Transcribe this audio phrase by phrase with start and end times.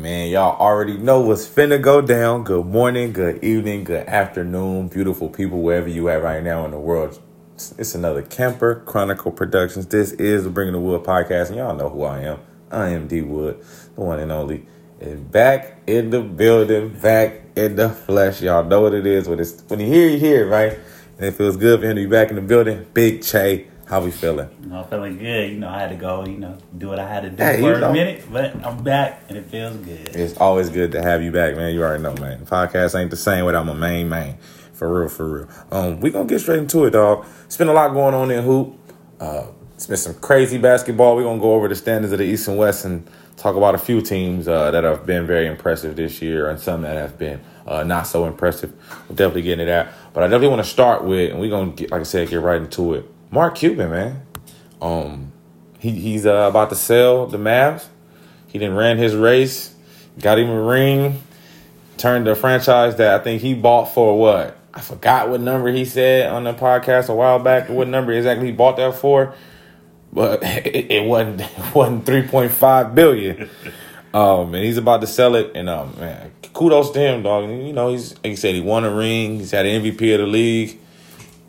[0.00, 2.42] Man, y'all already know what's finna go down.
[2.42, 6.78] Good morning, good evening, good afternoon, beautiful people, wherever you at right now in the
[6.78, 7.20] world.
[7.76, 9.88] It's another Camper Chronicle Productions.
[9.88, 12.38] This is the Bringing the Wood podcast, and y'all know who I am.
[12.70, 13.62] I am D Wood,
[13.94, 14.64] the one and only.
[15.02, 18.40] And back in the building, back in the flesh.
[18.40, 19.28] Y'all know what it is.
[19.28, 20.78] When, it's, when you hear, you hear, right?
[21.18, 22.86] And it feels good for him to be back in the building.
[22.94, 24.48] Big Che, how we feeling?
[24.62, 25.50] You know, feeling good.
[25.50, 27.60] You know, I had to go, you know, do what I had to do Hey,
[27.60, 27.90] for you know.
[27.90, 30.08] a minute, but I'm back and it feels good.
[30.14, 31.74] It's always good to have you back, man.
[31.74, 32.40] You already know, man.
[32.40, 34.38] The podcast ain't the same without my main man.
[34.72, 35.48] For real, for real.
[35.72, 37.26] Um, we gonna get straight into it, dog.
[37.44, 38.76] It's been a lot going on in hoop.
[39.18, 41.16] Uh, it's been some crazy basketball.
[41.16, 43.78] We're gonna go over the standings of the East and West and talk about a
[43.78, 47.40] few teams uh, that have been very impressive this year and some that have been
[47.66, 48.72] uh, not so impressive.
[49.08, 49.88] We're definitely getting to that.
[50.12, 52.40] But I definitely want to start with, and we're gonna get, like I said, get
[52.40, 53.04] right into it.
[53.30, 54.22] Mark Cuban, man.
[54.82, 55.32] Um,
[55.78, 57.86] he, he's uh, about to sell the Mavs.
[58.48, 59.74] He didn't ran his race,
[60.18, 61.22] got him a ring,
[61.96, 64.56] turned the franchise that I think he bought for what?
[64.74, 67.68] I forgot what number he said on the podcast a while back.
[67.68, 69.34] What number exactly he bought that for?
[70.12, 73.48] But it, it wasn't it wasn't three point five billion.
[74.12, 75.52] Um, and he's about to sell it.
[75.54, 77.48] And um, man, kudos to him, dog.
[77.48, 79.38] You know, he's like he said he won a ring.
[79.38, 80.80] He's had an MVP of the league.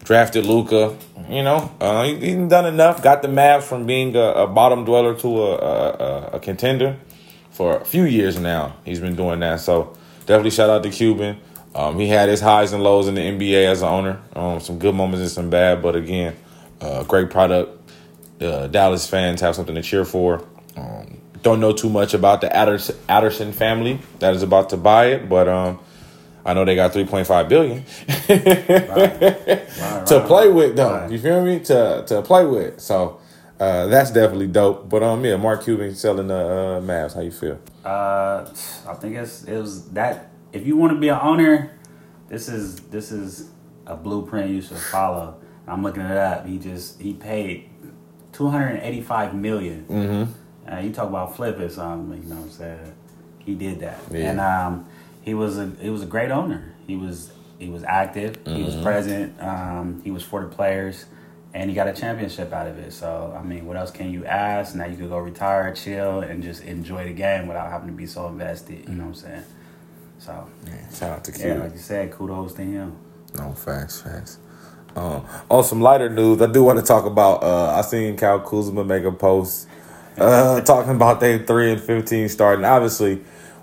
[0.03, 0.97] Drafted Luka.
[1.29, 2.11] You know, uh,
[2.47, 3.01] done enough.
[3.01, 6.97] Got the Mavs from being a, a bottom dweller to a, a, a, contender
[7.51, 8.75] for a few years now.
[8.83, 9.61] He's been doing that.
[9.61, 11.37] So definitely shout out to Cuban.
[11.73, 14.21] Um, he had his highs and lows in the NBA as an owner.
[14.35, 16.35] Um, some good moments and some bad, but again,
[16.81, 17.77] uh, great product.
[18.39, 20.45] The Dallas fans have something to cheer for.
[20.75, 25.07] Um, don't know too much about the Adders- Adderson family that is about to buy
[25.07, 25.79] it, but um,
[26.45, 27.83] I know they got three point five billion
[28.27, 28.37] Right,
[30.07, 31.07] to right, play with, though.
[31.07, 31.59] You feel me?
[31.61, 32.79] To to play with.
[32.79, 33.19] So
[33.59, 34.89] uh, that's definitely dope.
[34.89, 37.13] But um, yeah, Mark Cuban selling the uh, Mavs.
[37.15, 37.59] How you feel?
[37.85, 38.45] Uh,
[38.87, 40.31] I think it's it was that.
[40.53, 41.77] If you want to be an owner,
[42.27, 43.49] this is this is
[43.85, 45.39] a blueprint you should follow.
[45.67, 46.45] I'm looking it up.
[46.47, 47.69] He just he paid
[48.33, 49.85] two hundred eighty five million.
[49.89, 50.71] Mm-hmm.
[50.73, 52.93] Uh, you talk about flipping something, you know what I'm saying?
[53.39, 54.29] He did that, Yeah.
[54.31, 54.85] and um,
[55.21, 56.73] he was a he was a great owner.
[56.87, 58.35] He was he was active.
[58.45, 58.65] He Mm-hmm.
[58.65, 59.41] was present.
[59.41, 61.05] Um, he was for the players,
[61.53, 62.91] and he got a championship out of it.
[62.93, 64.75] So I mean, what else can you ask?
[64.75, 68.07] Now you could go retire, chill, and just enjoy the game without having to be
[68.07, 68.87] so invested.
[68.89, 69.43] You know what I'm saying?
[70.19, 70.47] So
[70.93, 72.95] Shout out to yeah, like you said, kudos to him.
[73.35, 74.37] No facts, facts.
[74.95, 77.41] Um, on some lighter news, I do want to talk about.
[77.43, 79.67] Uh, I seen Kyle Kuzma make a post
[80.17, 82.65] uh, talking about they three and fifteen starting.
[82.65, 83.21] Obviously,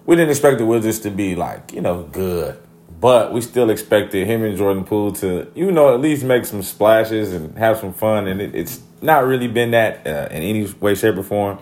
[0.08, 2.58] we didn't expect the Wizards to be like you know good,
[2.98, 6.62] but we still expected him and Jordan Poole to you know at least make some
[6.62, 8.26] splashes and have some fun.
[8.26, 11.58] And it, it's not really been that uh, in any way, shape, or form.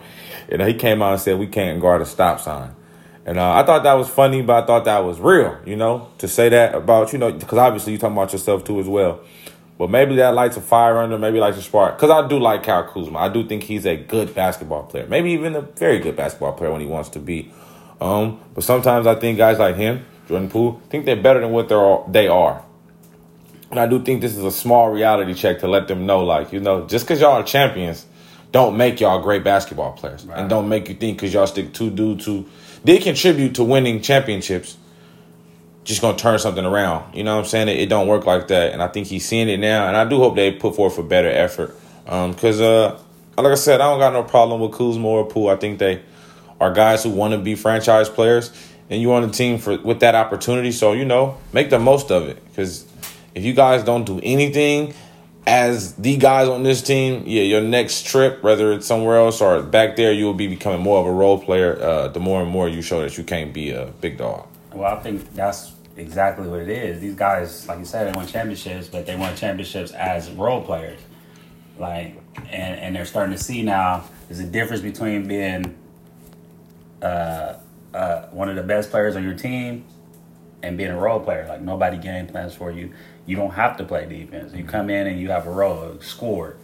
[0.49, 2.73] You know, he came out and said we can't guard a stop sign.
[3.25, 6.07] And uh, I thought that was funny, but I thought that was real, you know,
[6.19, 9.19] to say that about, you know, because obviously you're talking about yourself too as well.
[9.77, 11.97] But maybe that lights a fire under, maybe lights a spark.
[11.97, 13.19] Because I do like Kyle Kuzma.
[13.19, 15.05] I do think he's a good basketball player.
[15.07, 17.51] Maybe even a very good basketball player when he wants to be.
[17.99, 21.69] Um, but sometimes I think guys like him, Jordan Poole, think they're better than what
[21.69, 22.63] they're, they are.
[23.69, 26.53] And I do think this is a small reality check to let them know, like,
[26.53, 28.05] you know, just because y'all are champions,
[28.51, 30.25] don't make y'all great basketball players.
[30.31, 32.45] And don't make you think because y'all stick two dudes who
[32.85, 34.77] did contribute to winning championships,
[35.83, 37.13] just gonna turn something around.
[37.13, 37.67] You know what I'm saying?
[37.67, 38.73] It, it don't work like that.
[38.73, 39.87] And I think he's seeing it now.
[39.87, 41.75] And I do hope they put forth a better effort.
[42.05, 42.99] Um, cause uh,
[43.37, 45.49] like I said, I don't got no problem with Kuzma or Poole.
[45.49, 46.01] I think they
[46.59, 48.51] are guys who want to be franchise players,
[48.89, 50.71] and you on the team for with that opportunity.
[50.71, 52.43] So you know, make the most of it.
[52.45, 52.85] Because
[53.35, 54.93] if you guys don't do anything
[55.47, 59.61] as the guys on this team, yeah, your next trip, whether it's somewhere else or
[59.61, 61.81] back there, you will be becoming more of a role player.
[61.81, 64.47] Uh, the more and more you show that you can't be a big dog.
[64.73, 66.99] Well, I think that's exactly what it is.
[66.99, 70.99] These guys, like you said, they won championships, but they won championships as role players.
[71.79, 75.77] Like, and and they're starting to see now there's a difference between being
[77.01, 77.53] uh,
[77.93, 79.85] uh, one of the best players on your team
[80.63, 81.45] and being a role player.
[81.47, 82.93] Like nobody game plans for you.
[83.25, 84.53] You don't have to play defense.
[84.53, 86.57] You come in and you have a role, score.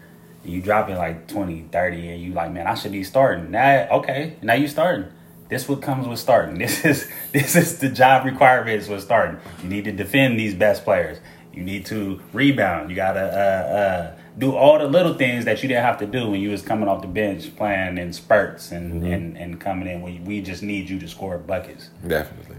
[0.46, 3.52] You drop it like 20, 30, and you like, man, I should be starting.
[3.52, 5.06] Now, okay, now you starting.
[5.50, 6.58] This what comes with starting.
[6.60, 9.40] This is this is the job requirements with starting.
[9.62, 11.20] You need to defend these best players.
[11.54, 12.90] You need to rebound.
[12.90, 16.30] You gotta uh, uh, do all the little things that you didn't have to do
[16.30, 20.02] when you was coming off the bench playing in spurts and and, and coming in.
[20.02, 21.90] We we just need you to score buckets.
[22.08, 22.58] Definitely.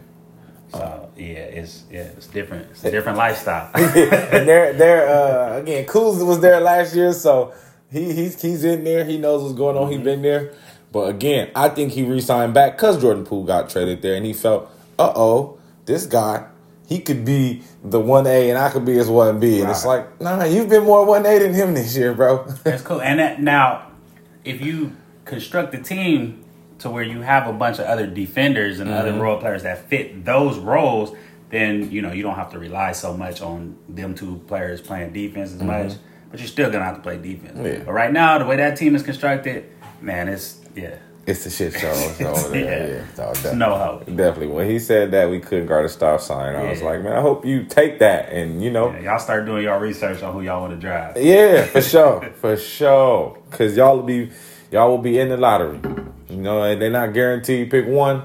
[0.73, 2.71] So yeah, it's yeah, it's different.
[2.71, 3.71] It's a different lifestyle.
[3.75, 7.53] and they're they're uh, again, Kuz was there last year, so
[7.91, 9.05] he he's he's in there.
[9.05, 9.91] He knows what's going on.
[9.91, 10.53] He's been there,
[10.91, 14.32] But again, I think he re-signed back because Jordan Poole got traded there, and he
[14.32, 14.69] felt,
[14.99, 16.47] uh oh, this guy,
[16.89, 19.85] he could be the one A, and I could be his one B, and it's
[19.85, 22.45] like, nah, you've been more one A than him this year, bro.
[22.65, 23.01] That's cool.
[23.01, 23.91] And that, now,
[24.45, 24.93] if you
[25.25, 26.45] construct a team
[26.81, 28.99] to where you have a bunch of other defenders and Mm-hmm.
[28.99, 31.17] other role players that fit those roles,
[31.51, 35.13] then you know you don't have to rely so much on them two players playing
[35.13, 35.93] defense as much.
[36.31, 37.57] But you're still gonna have to play defense.
[37.57, 37.67] Mm-hmm.
[37.67, 37.83] Yeah.
[37.87, 39.71] But right now, the way that team is constructed,
[40.01, 41.93] man, it's yeah, it's a shit show.
[41.94, 42.55] There.
[42.55, 42.87] Yeah.
[42.87, 43.15] yeah.
[43.15, 43.59] So it's definitely.
[43.59, 44.06] no hope.
[44.06, 44.47] Definitely.
[44.49, 47.21] When he said that we couldn't guard a stop sign, I was like, man, I
[47.21, 50.43] hope you take that and you know, Yeah, y'all start doing y'all research on who
[50.43, 51.17] y'all want to drive.
[51.17, 53.38] Yeah, for sure, for sure.
[53.50, 54.31] Cause y'all will be,
[54.71, 55.81] y'all will be in the lottery.
[56.29, 58.25] You know, and they're not guaranteed pick one,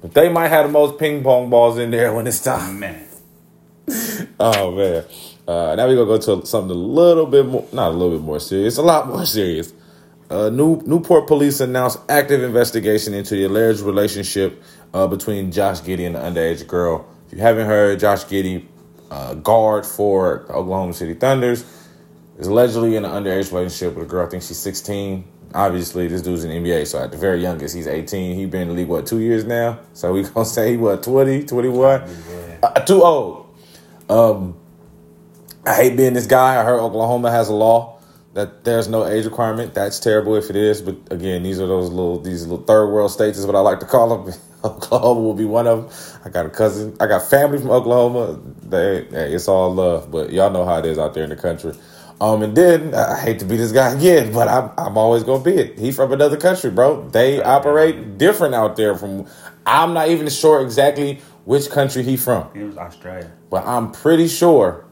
[0.00, 2.80] but they might have the most ping pong balls in there when it's time.
[2.80, 3.04] Man,
[4.40, 5.04] Oh man.
[5.46, 8.24] Uh, now we're gonna go to something a little bit more, not a little bit
[8.24, 9.72] more serious, a lot more serious.
[10.32, 14.62] Uh, New Newport police announced active investigation into the alleged relationship
[14.94, 17.06] uh, between Josh Giddey and the underage girl.
[17.26, 18.64] If you haven't heard, Josh Giddey,
[19.10, 21.66] uh, guard for the Oklahoma City Thunders,
[22.38, 24.26] is allegedly in an underage relationship with a girl.
[24.26, 25.22] I think she's 16.
[25.54, 28.34] Obviously, this dude's in the NBA, so at the very youngest, he's 18.
[28.34, 29.80] He been in the league, what, two years now?
[29.92, 32.08] So we gonna say, he, what, 20, 21?
[32.62, 33.54] Uh, too old.
[34.08, 34.56] Um,
[35.66, 36.58] I hate being this guy.
[36.58, 37.91] I heard Oklahoma has a law
[38.34, 39.74] that there's no age requirement.
[39.74, 40.82] That's terrible if it is.
[40.82, 43.80] But again, these are those little these little third world states is what I like
[43.80, 44.34] to call them.
[44.64, 46.20] Oklahoma will be one of them.
[46.24, 46.96] I got a cousin.
[47.00, 48.40] I got family from Oklahoma.
[48.62, 51.36] They, hey, it's all love, but y'all know how it is out there in the
[51.36, 51.74] country.
[52.20, 55.42] Um, and then I hate to be this guy again, but I'm I'm always gonna
[55.42, 55.78] be it.
[55.78, 57.08] He from another country, bro.
[57.08, 58.94] They operate different out there.
[58.96, 59.26] From
[59.66, 62.48] I'm not even sure exactly which country he from.
[62.54, 63.32] it was Australia.
[63.50, 64.84] But I'm pretty sure,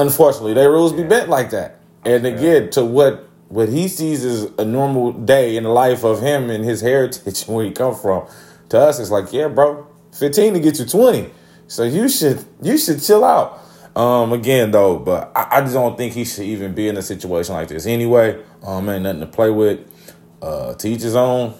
[0.00, 1.80] unfortunately, their rules be bent like that.
[2.04, 6.20] And again, to what what he sees as a normal day in the life of
[6.20, 8.28] him and his heritage and where he come from,
[8.68, 11.30] to us, it's like, yeah, bro, 15 to get you 20.
[11.66, 13.64] So you should you should chill out.
[13.96, 17.02] Um, again though, but I, I just don't think he should even be in a
[17.02, 18.40] situation like this anyway.
[18.62, 19.80] Um, ain't nothing to play with.
[20.40, 21.52] Uh, to each his own.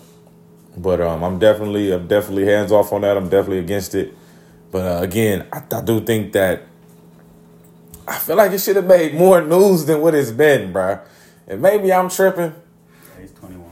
[0.77, 3.17] But um, I'm definitely, I'm definitely hands off on that.
[3.17, 4.15] I'm definitely against it.
[4.71, 6.63] But uh, again, I, I do think that
[8.09, 11.01] I feel like it should have made more news than what it's been, bruh.
[11.47, 12.55] And maybe I'm tripping.
[13.15, 13.65] Yeah, he's 21.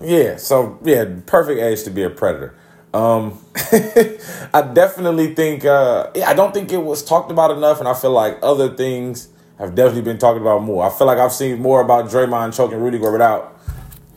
[0.00, 2.56] Yeah, so yeah, perfect age to be a predator.
[2.92, 7.88] Um, I definitely think, uh, yeah, I don't think it was talked about enough, and
[7.88, 9.28] I feel like other things
[9.58, 10.84] have definitely been talked about more.
[10.84, 13.58] I feel like I've seen more about Draymond choking Rudy Gobert out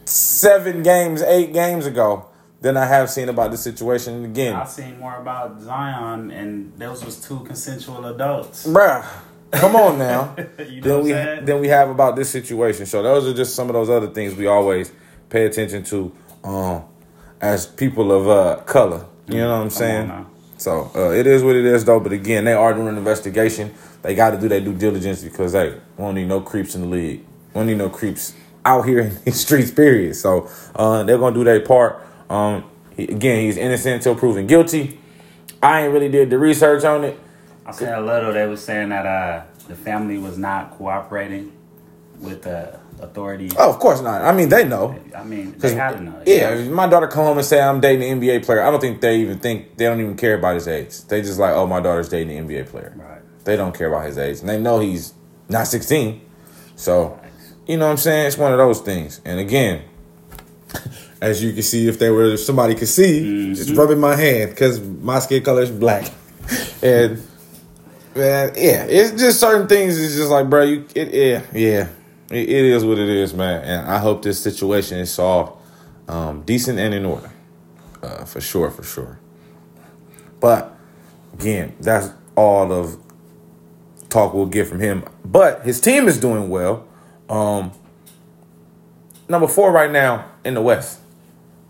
[0.06, 2.28] seven games, eight games ago
[2.62, 4.26] than I have seen about this situation.
[4.26, 8.68] Again, I've seen more about Zion, and those was two consensual adults.
[8.68, 9.06] bruh,
[9.52, 10.36] come on now.
[10.68, 12.86] you know than what we than we have about this situation.
[12.86, 14.92] So those are just some of those other things we always
[15.30, 16.12] pay attention to
[16.44, 16.84] um,
[17.40, 19.06] as people of uh, color.
[19.28, 20.26] You know what I'm saying?
[20.58, 22.00] So uh, it is what it is, though.
[22.00, 23.74] But again, they are doing an investigation.
[24.02, 26.82] They got to do their due diligence because hey, we don't need no creeps in
[26.82, 27.20] the league.
[27.50, 28.34] We don't need no creeps
[28.66, 29.72] out here in these streets.
[29.72, 30.16] Period.
[30.16, 32.02] So uh, they're gonna do their part.
[32.30, 32.64] Um,
[32.96, 35.00] he- again, he's innocent until proven guilty.
[35.64, 37.20] I ain't really did the research on it.
[37.72, 38.34] I said a little.
[38.34, 41.54] They was saying that uh, the family was not cooperating
[42.20, 43.54] with the authorities.
[43.58, 44.22] Oh, of course not.
[44.22, 45.00] I mean, they know.
[45.16, 46.22] I mean, they had to know.
[46.26, 48.82] Yeah, if my daughter come home and say I'm dating an NBA player, I don't
[48.82, 51.02] think they even think they don't even care about his age.
[51.06, 52.94] They just like, oh, my daughter's dating an NBA player.
[52.96, 53.22] Right.
[53.46, 55.14] They don't care about his age, and they know he's
[55.50, 56.22] not 16.
[56.76, 57.20] So,
[57.68, 58.28] you know what I'm saying?
[58.28, 59.22] It's one of those things.
[59.24, 59.84] And again,
[61.22, 64.52] as you can see, if there were if somebody could see, just rubbing my hand
[64.52, 66.12] because my skin color is black,
[66.84, 67.22] and
[68.16, 69.98] man, yeah, it's just certain things.
[69.98, 71.88] It's just like, bro, you, it, yeah, yeah,
[72.30, 73.64] it, it is what it is, man.
[73.64, 75.58] And I hope this situation is solved
[76.08, 77.32] um, decent and in order,
[78.04, 79.20] uh, for sure, for sure.
[80.40, 80.76] But
[81.34, 82.98] again, that's all of
[84.10, 85.06] talk we'll get from him.
[85.24, 86.88] But his team is doing well.
[87.30, 87.72] Um,
[89.30, 91.00] number four right now in the West.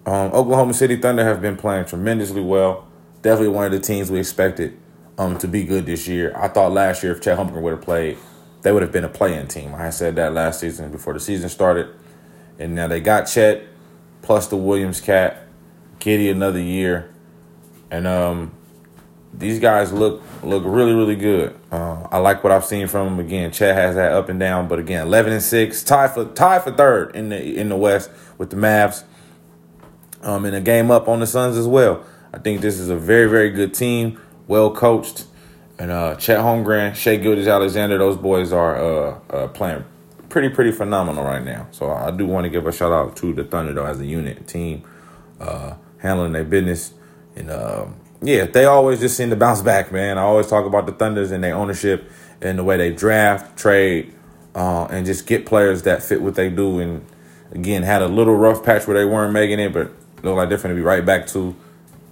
[0.05, 2.87] Um, Oklahoma City Thunder have been playing tremendously well.
[3.21, 4.80] Definitely one of the teams we expected
[5.21, 6.33] um, to be good this year.
[6.35, 8.17] I thought last year if Chet Holmgren would have played,
[8.63, 9.75] they would have been a playing team.
[9.75, 11.89] I said that last season before the season started.
[12.57, 13.63] And now they got Chet
[14.23, 15.45] plus the Williams cat,
[15.99, 17.13] Kitty another year.
[17.91, 18.51] And um,
[19.33, 21.55] these guys look look really really good.
[21.71, 23.25] Uh, I like what I've seen from them.
[23.25, 26.59] Again, Chet has that up and down, but again, eleven and six, tie for tie
[26.59, 29.03] for third in the in the West with the Mavs.
[30.23, 32.05] Um, and a game up on the Suns as well.
[32.33, 35.25] I think this is a very very good team, well coached,
[35.77, 39.83] and uh, Chet Holmgren, Shai Gilgeous-Alexander, those boys are uh, uh, playing
[40.29, 41.67] pretty pretty phenomenal right now.
[41.71, 44.05] So I do want to give a shout out to the Thunder though as a
[44.05, 44.83] unit team,
[45.39, 46.93] uh, handling their business
[47.35, 50.17] and um, yeah, they always just seem to bounce back, man.
[50.17, 52.09] I always talk about the Thunders and their ownership
[52.41, 54.13] and the way they draft, trade,
[54.53, 56.79] uh, and just get players that fit what they do.
[56.79, 57.05] And
[57.51, 59.91] again, had a little rough patch where they weren't making it, but
[60.23, 61.55] look like they're going to be right back to.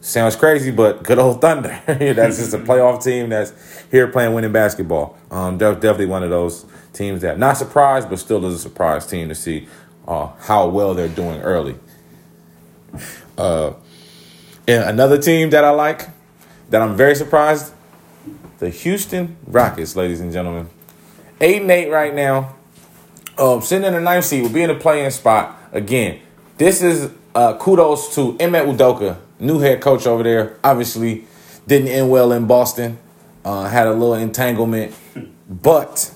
[0.01, 1.81] Sounds crazy, but good old Thunder.
[1.85, 3.53] that's just a playoff team that's
[3.91, 5.17] here playing winning basketball.
[5.29, 9.27] Um, definitely one of those teams that not surprised, but still is a surprise team
[9.27, 9.67] to see
[10.07, 11.75] uh, how well they're doing early.
[13.37, 13.73] Uh,
[14.67, 16.09] and another team that I like,
[16.69, 17.73] that I'm very surprised,
[18.59, 20.69] the Houston Rockets, ladies and gentlemen.
[21.41, 22.55] Eight and eight right now.
[23.37, 25.57] Um, sitting in the ninth seed will be in the playing spot.
[25.71, 26.19] Again,
[26.57, 30.57] this is uh, kudos to Ime Udoka, new head coach over there.
[30.63, 31.25] Obviously,
[31.67, 32.97] didn't end well in Boston.
[33.43, 34.93] Uh, had a little entanglement.
[35.49, 36.13] But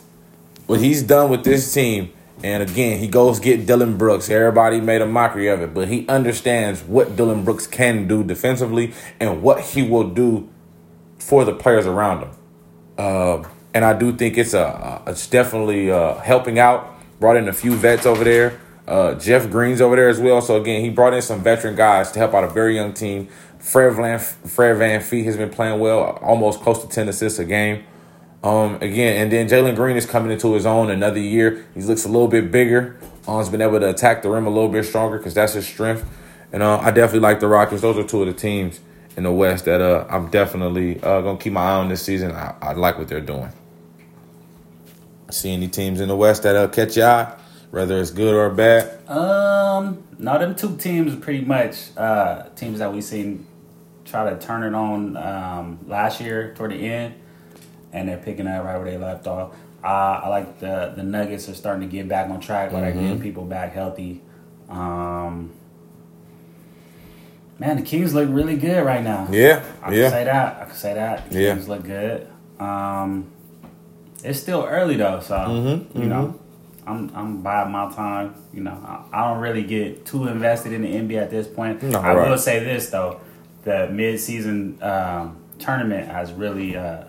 [0.67, 2.13] what he's done with this team
[2.43, 4.29] and again, he goes get Dillon Brooks.
[4.29, 8.93] Everybody made a mockery of it, but he understands what Dillon Brooks can do defensively
[9.19, 10.49] and what he will do
[11.17, 12.31] for the players around him.
[12.97, 16.89] Uh, and I do think it's a it's definitely uh, helping out.
[17.19, 18.59] Brought in a few vets over there.
[18.87, 20.41] Uh, Jeff Green's over there as well.
[20.41, 23.29] So again, he brought in some veteran guys to help out a very young team.
[23.59, 27.83] Fred Van Fred VanVleet has been playing well, almost close to ten assists a game.
[28.43, 31.65] Um, again, and then Jalen Green is coming into his own another year.
[31.73, 32.99] He looks a little bit bigger.
[33.25, 35.65] Um, he's been able to attack the rim a little bit stronger because that's his
[35.65, 36.05] strength.
[36.51, 37.81] And uh, I definitely like the Rockets.
[37.81, 38.81] Those are two of the teams
[39.15, 42.31] in the West that uh, I'm definitely uh, gonna keep my eye on this season.
[42.33, 43.49] I, I like what they're doing.
[45.31, 47.33] See any teams in the West that uh, catch your eye,
[47.73, 49.09] whether it's good or bad?
[49.09, 53.47] Um, no, them two teams pretty much uh, teams that we seen
[54.05, 57.15] try to turn it on um, last year toward the end
[57.91, 59.55] and they're picking up right where they left off.
[59.83, 62.99] Uh, I like the the Nuggets are starting to get back on track, where mm-hmm.
[62.99, 64.21] getting people back healthy.
[64.69, 65.51] Um,
[67.57, 69.27] man, the Kings look really good right now.
[69.31, 70.01] Yeah, I yeah.
[70.03, 70.61] can say that.
[70.61, 71.29] I can say that.
[71.31, 71.53] The yeah.
[71.55, 72.29] Kings look good.
[72.59, 73.31] Um,
[74.23, 76.09] it's still early though, so mm-hmm, you mm-hmm.
[76.09, 76.39] know,
[76.85, 78.35] I'm I'm biding my time.
[78.53, 81.81] You know, I, I, don't really get too invested in the NBA at this point.
[81.83, 82.29] No, I right.
[82.29, 83.21] will say this though,
[83.63, 86.75] the mid season um, tournament has really.
[86.75, 87.05] Uh,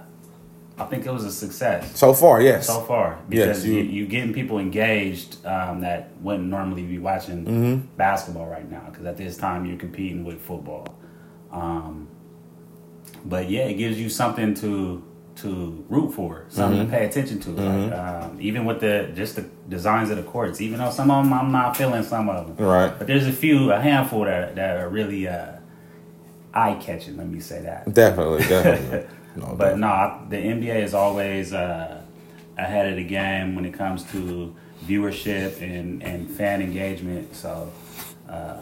[0.77, 2.43] I think it was a success so far.
[2.43, 6.99] Yes, so far because yes, you, you getting people engaged um, that wouldn't normally be
[6.99, 7.87] watching mm-hmm.
[7.97, 10.99] basketball right now because at this time you're competing with football.
[11.53, 12.09] Um,
[13.25, 15.03] but yeah, it gives you something to
[15.37, 16.91] to root for, something mm-hmm.
[16.91, 17.51] to pay attention to.
[17.51, 17.91] Mm-hmm.
[17.91, 21.25] Like, um, even with the just the designs of the courts, even though some of
[21.25, 22.97] them I'm not feeling some of them, right?
[22.97, 25.53] But there's a few, a handful that that are really uh,
[26.53, 27.17] eye catching.
[27.17, 27.93] Let me say that.
[27.93, 29.07] Definitely, definitely.
[29.37, 32.01] No, but no, the NBA is always uh,
[32.57, 34.55] ahead of the game when it comes to
[34.87, 37.35] viewership and, and fan engagement.
[37.35, 37.73] So,
[38.29, 38.59] uh,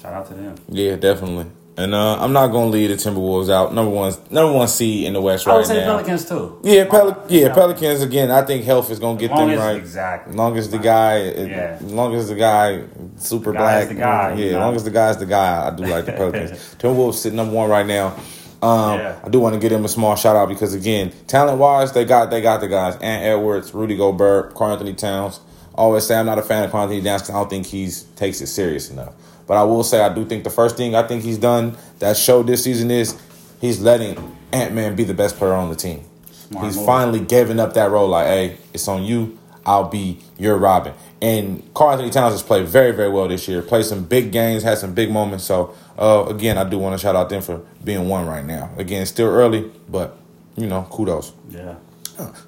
[0.00, 0.54] shout out to them.
[0.68, 1.46] Yeah, definitely.
[1.76, 3.74] And uh, I'm not gonna leave the Timberwolves out.
[3.74, 5.56] Number one, number one seed in the West right now.
[5.56, 5.96] I would say now.
[5.96, 6.60] Pelicans too.
[6.62, 8.30] Yeah, Pel- yeah, Pelicans again.
[8.30, 9.76] I think health is gonna get them as, right.
[9.76, 10.30] Exactly.
[10.30, 11.78] As long as the guy, yeah.
[11.82, 12.84] long as the guy,
[13.16, 14.46] super the black, guy, yeah.
[14.46, 16.52] As long as the guy's the guy, I do like the Pelicans.
[16.76, 18.16] Timberwolves sitting number one right now.
[18.62, 19.20] Um, yeah.
[19.22, 22.04] I do want to give them a small shout out because again, talent wise, they
[22.04, 22.94] got they got the guys.
[22.96, 25.40] Ant Edwards, Rudy Gobert, Karl-Anthony Towns.
[25.74, 28.40] Always say I'm not a fan of Karl-Anthony Towns because I don't think he's takes
[28.40, 29.12] it serious enough.
[29.46, 32.16] But I will say I do think the first thing I think he's done that
[32.16, 33.20] showed this season is
[33.60, 36.04] he's letting Ant Man be the best player on the team.
[36.30, 36.86] Smart he's move.
[36.86, 38.08] finally giving up that role.
[38.08, 39.38] Like, hey, it's on you.
[39.66, 40.92] I'll be your Robin.
[41.22, 43.62] And Karl-Anthony Towns has played very, very well this year.
[43.62, 45.44] Played some big games, had some big moments.
[45.44, 48.70] So uh, again, I do want to shout out them for being one right now.
[48.76, 50.18] Again, still early, but
[50.56, 51.32] you know, kudos.
[51.48, 51.76] Yeah.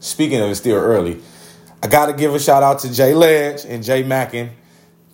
[0.01, 1.21] Speaking of it's still early,
[1.83, 4.51] I got to give a shout out to Jay Ledge and Jay Mackin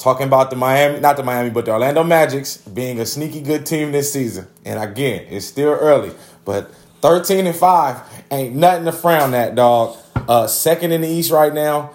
[0.03, 3.65] talking about the Miami, not the Miami, but the Orlando Magics being a sneaky good
[3.65, 4.49] team this season.
[4.65, 6.13] And again, it's still early,
[6.45, 9.97] but 13 and 5 ain't nothing to frown at, dog.
[10.29, 11.93] Uh, second in the East right now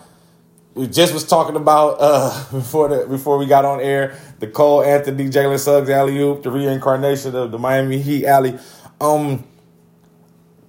[0.77, 4.83] we just was talking about uh, before the before we got on air the Cole
[4.83, 8.57] Anthony Jalen Suggs alley oop, the reincarnation of the Miami Heat alley.
[9.01, 9.43] Um,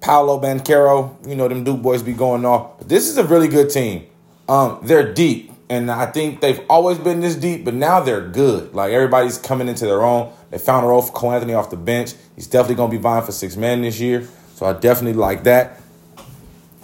[0.01, 2.79] Paolo Banchero, you know them Duke boys be going off.
[2.79, 4.07] But this is a really good team.
[4.47, 8.73] Um, they're deep, and I think they've always been this deep, but now they're good.
[8.73, 10.33] Like everybody's coming into their own.
[10.49, 12.13] They found a role for Cole Anthony off the bench.
[12.35, 15.79] He's definitely gonna be vying for six men this year, so I definitely like that.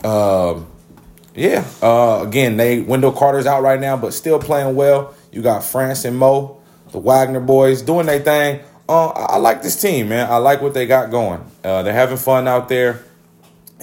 [0.04, 0.68] Um
[1.36, 1.65] yeah.
[1.82, 5.13] Uh, again, they Wendell Carter's out right now, but still playing well.
[5.32, 6.62] You got Franz and Mo,
[6.92, 8.62] the Wagner boys, doing their thing.
[8.88, 10.32] Uh, I like this team, man.
[10.32, 11.44] I like what they got going.
[11.63, 13.04] Uh, they're having fun out there.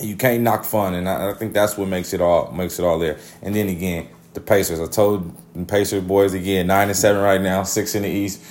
[0.00, 2.84] you can't knock fun, and I, I, think that's what makes it all makes it
[2.84, 3.18] all there.
[3.42, 4.80] And then again, the Pacers.
[4.80, 8.42] I told the Pacers boys again, nine and seven right now, six in the East,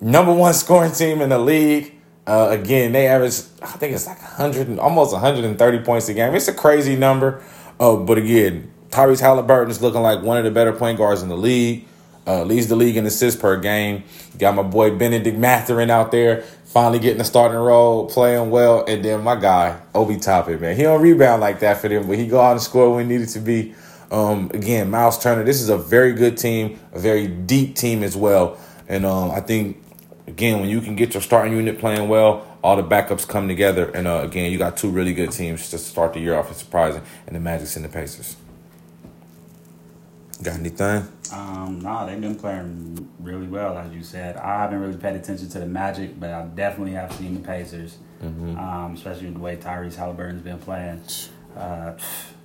[0.00, 1.94] number one scoring team in the league.
[2.26, 6.08] Uh, again, they average I think it's like hundred, almost one hundred and thirty points
[6.08, 6.34] a game.
[6.34, 7.42] It's a crazy number.
[7.80, 11.28] Uh, but again, Tyrese Halliburton is looking like one of the better point guards in
[11.28, 11.86] the league.
[12.26, 14.04] Uh, leads the league in assists per game.
[14.36, 19.02] Got my boy Bennedict Mathurin out there finally getting a starting role, playing well, and
[19.02, 22.26] then my guy Obi Toppin, man, he don't rebound like that for them, but he
[22.26, 23.74] go out and score when needed to be.
[24.10, 28.16] Um, again, Miles Turner, this is a very good team, a very deep team as
[28.16, 29.82] well, and um, I think
[30.26, 33.90] again when you can get your starting unit playing well, all the backups come together,
[33.90, 36.50] and uh, again you got two really good teams to start the year off.
[36.50, 38.36] It's surprising, and the Magic's and the Pacers.
[40.42, 41.08] Got anything?
[41.32, 44.36] Um, no, they've been playing really well, as you said.
[44.36, 47.98] I haven't really paid attention to the Magic, but I definitely have seen the Pacers,
[48.22, 48.56] mm-hmm.
[48.56, 51.02] um, especially the way Tyrese Halliburton's been playing.
[51.56, 51.94] Uh,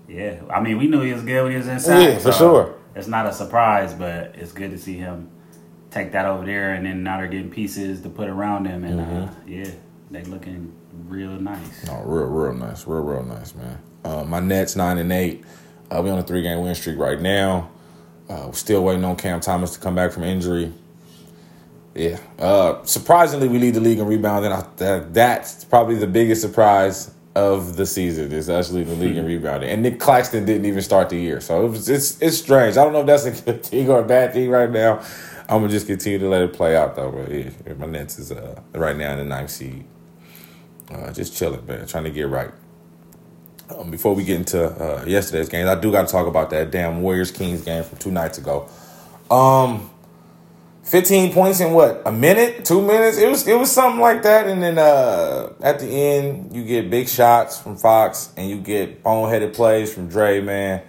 [0.07, 2.01] yeah, I mean, we knew he was good when he was inside.
[2.01, 2.75] Yeah, for so sure.
[2.95, 5.29] It's not a surprise, but it's good to see him
[5.89, 9.00] take that over there, and then now they're getting pieces to put around him, and
[9.00, 9.24] uh, mm-hmm.
[9.24, 9.72] uh, yeah,
[10.12, 10.74] they looking
[11.07, 11.89] real nice.
[11.89, 13.79] Oh, real, real nice, real, real nice, man.
[14.03, 15.43] Uh, my Nets nine and eight.
[15.89, 17.69] Uh, we on a three game win streak right now.
[18.29, 20.72] Uh, still waiting on Cam Thomas to come back from injury.
[21.93, 22.19] Yeah.
[22.39, 24.51] Uh, surprisingly, we lead the league in rebounding.
[24.77, 29.70] That, that's probably the biggest surprise of the season is actually the league in rebounding.
[29.70, 32.78] And Nick Claxton didn't even start the year, so it was, it's it's strange.
[32.78, 35.04] I don't know if that's a good thing or a bad thing right now.
[35.50, 37.12] I'm gonna just continue to let it play out though.
[37.12, 39.86] But yeah, my Nets is uh, right now in the ninth seed,
[40.92, 42.52] uh, just chilling, man, trying to get right.
[43.78, 46.70] Um, before we get into uh, yesterday's games, I do got to talk about that
[46.70, 48.70] damn Warriors Kings game from two nights ago.
[49.32, 49.90] Um,
[50.84, 53.18] fifteen points in what a minute, two minutes.
[53.18, 56.90] It was it was something like that, and then uh, at the end you get
[56.90, 60.42] big shots from Fox, and you get boneheaded plays from Dre.
[60.42, 60.84] Man,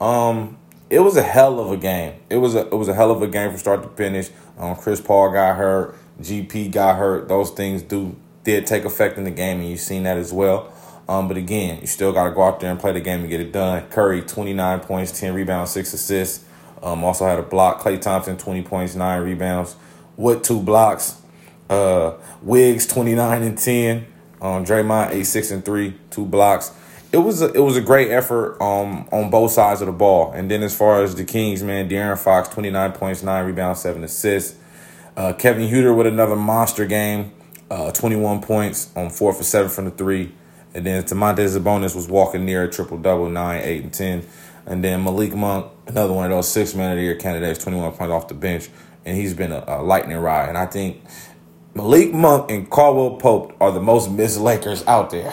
[0.00, 0.58] um,
[0.90, 2.14] it was a hell of a game.
[2.28, 4.30] It was a it was a hell of a game from start to finish.
[4.58, 7.28] Um, Chris Paul got hurt, GP got hurt.
[7.28, 10.72] Those things do did take effect in the game, and you've seen that as well.
[11.08, 13.28] Um, but again, you still got to go out there and play the game and
[13.28, 13.86] get it done.
[13.88, 16.44] Curry, 29 points, 10 rebounds, 6 assists.
[16.82, 17.80] Um, also had a block.
[17.80, 19.76] Klay Thompson, 20 points, 9 rebounds.
[20.16, 21.20] Wood, 2 blocks.
[21.68, 24.06] Uh, Wiggs, 29 and 10.
[24.40, 26.72] Um, Draymond, 8, 6 and 3, 2 blocks.
[27.12, 30.32] It was a, it was a great effort um, on both sides of the ball.
[30.32, 34.04] And then as far as the Kings, man, De'Aaron Fox, 29 points, 9 rebounds, 7
[34.04, 34.58] assists.
[35.16, 37.32] Uh, Kevin Huerter with another monster game,
[37.70, 40.30] uh, 21 points on 4 for 7 from the 3.
[40.76, 44.26] And then Domantas Sabonis was walking near a triple double, 9, eight, and ten.
[44.66, 47.92] And then Malik Monk, another one of those six man of the year candidates, 21
[47.92, 48.68] points off the bench.
[49.04, 50.48] And he's been a, a lightning rod.
[50.48, 51.02] And I think
[51.74, 55.32] Malik Monk and Caldwell Pope are the most missed Lakers out there.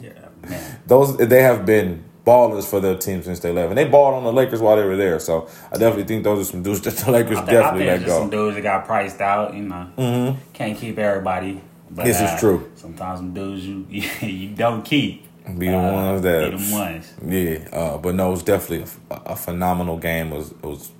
[0.00, 0.10] Yeah,
[0.42, 0.80] man.
[0.86, 4.24] Those they have been ballers for their team since they left, and they balled on
[4.24, 5.18] the Lakers while they were there.
[5.20, 8.18] So I definitely think those are some dudes that the Lakers think, definitely let go.
[8.18, 10.40] Some dudes that got priced out, you know, mm-hmm.
[10.52, 11.60] can't keep everybody.
[11.90, 12.72] But, this uh, is true.
[12.74, 13.86] Sometimes some dudes you
[14.20, 15.23] you don't keep.
[15.46, 17.12] Be the uh, ones that be the ones.
[17.22, 20.32] Yeah, uh, but no, it was definitely a, a, phenomenal game.
[20.32, 20.90] It was it was.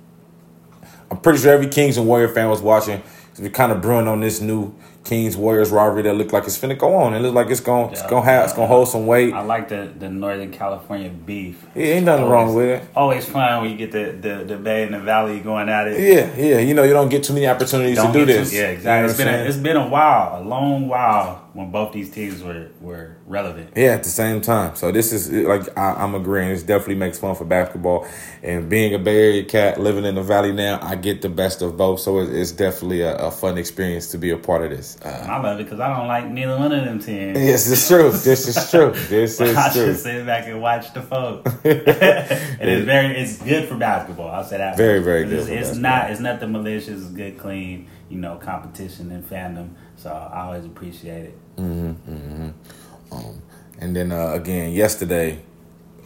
[1.09, 3.01] I'm pretty sure every Kings and Warrior fan was watching.
[3.39, 6.77] We're kind of brewing on this new Kings Warriors rivalry that looked like it's finna
[6.77, 7.15] go on.
[7.15, 9.33] It looks like it's going yeah, it's gonna have it's gonna hold some weight.
[9.33, 11.65] I like the the Northern California beef.
[11.73, 12.89] Yeah, ain't nothing always, wrong with it.
[12.95, 15.99] Always fun when you get the, the, the Bay and the Valley going at it.
[15.99, 16.59] Yeah, yeah.
[16.59, 18.51] You know you don't get too many opportunities don't to do this.
[18.51, 18.91] Too, yeah, exactly.
[18.95, 22.11] You know it's been a, it's been a while, a long while when both these
[22.11, 23.71] teams were were relevant.
[23.77, 24.75] Yeah, at the same time.
[24.75, 26.49] So this is like I, am agreeing.
[26.49, 28.05] This definitely makes fun for basketball.
[28.43, 31.61] And being a Bay Area cat living in the Valley now, I get the best
[31.61, 32.01] of both.
[32.01, 34.97] So it's definitely a, a fun experience to be a part of this.
[35.01, 37.39] Uh, I love it because I don't like neither one of them teams.
[37.39, 38.11] Yes, it's true.
[38.11, 38.91] This is true.
[39.07, 39.83] This is I true.
[39.83, 41.51] I should sit back and watch the folks.
[41.65, 43.17] And it is very.
[43.17, 44.29] It's good for basketball.
[44.29, 44.77] I'll say that.
[44.77, 45.47] Very, very good.
[45.47, 46.11] It's, not it's not.
[46.11, 47.01] It's nothing malicious.
[47.01, 47.87] It's good, clean.
[48.09, 49.69] You know, competition and fandom.
[49.95, 51.39] So I always appreciate it.
[51.57, 53.13] Mm-hmm, mm-hmm.
[53.13, 53.41] Um,
[53.79, 55.41] and then uh, again yesterday,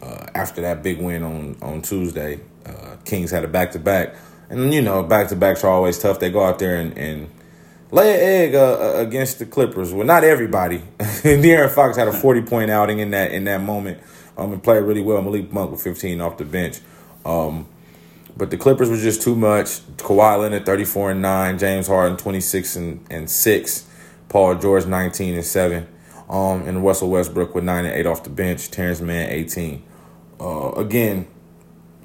[0.01, 4.15] uh, after that big win on on Tuesday, uh, Kings had a back to back,
[4.49, 6.19] and you know back to backs are always tough.
[6.19, 7.29] They go out there and, and
[7.91, 9.93] lay an egg uh, uh, against the Clippers.
[9.93, 10.79] Well, not everybody.
[10.99, 13.99] De'Aaron Fox had a forty point outing in that in that moment.
[14.38, 15.21] Um, and played really well.
[15.21, 16.79] Malik Monk with fifteen off the bench.
[17.25, 17.67] Um,
[18.39, 19.82] but the Clippers was just too much.
[19.97, 21.60] Kawhi Leonard, 34 and 9.
[21.60, 23.88] James Harden, 26 and, and 6.
[24.30, 25.88] Paul George 19 and 7.
[26.30, 28.71] Um, and Russell Westbrook with 9 and 8 off the bench.
[28.71, 29.84] Terance Mann 18.
[30.39, 31.28] Uh, again,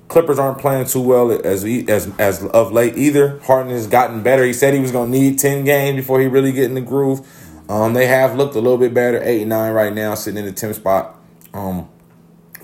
[0.09, 3.38] Clippers aren't playing too well as as as of late either.
[3.40, 4.44] Harden has gotten better.
[4.44, 6.81] He said he was going to need 10 games before he really get in the
[6.81, 7.27] groove.
[7.68, 9.23] Um, they have looked a little bit better.
[9.23, 11.18] 8 and 9 right now, sitting in the 10th spot.
[11.55, 11.88] Um,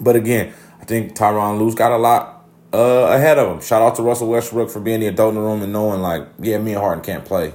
[0.01, 2.40] But again, I think Tyronn Lue's got a lot
[2.73, 3.61] uh, ahead of him.
[3.61, 6.27] Shout out to Russell Westbrook for being the adult in the room and knowing like,
[6.39, 7.53] yeah, me and Harden can't play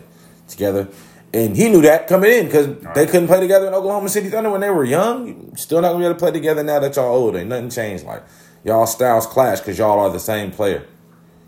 [0.47, 0.87] together.
[1.33, 4.49] And he knew that coming in because they couldn't play together in Oklahoma City Thunder
[4.49, 5.55] when they were young.
[5.57, 7.35] Still not gonna be able to play together now that y'all old.
[7.35, 8.05] Ain't nothing changed.
[8.05, 8.23] Like
[8.63, 10.87] y'all styles clash because y'all are the same player.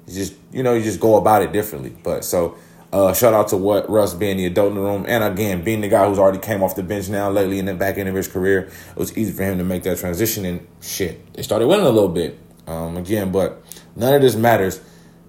[0.05, 1.95] You just you know you just go about it differently.
[2.03, 2.57] But so
[2.91, 5.79] uh, shout out to what Russ being the adult in the room, and again being
[5.79, 8.15] the guy who's already came off the bench now lately in the back end of
[8.15, 8.69] his career.
[8.89, 11.91] It was easy for him to make that transition, and shit, they started winning a
[11.91, 13.31] little bit um, again.
[13.31, 13.63] But
[13.95, 14.81] none of this matters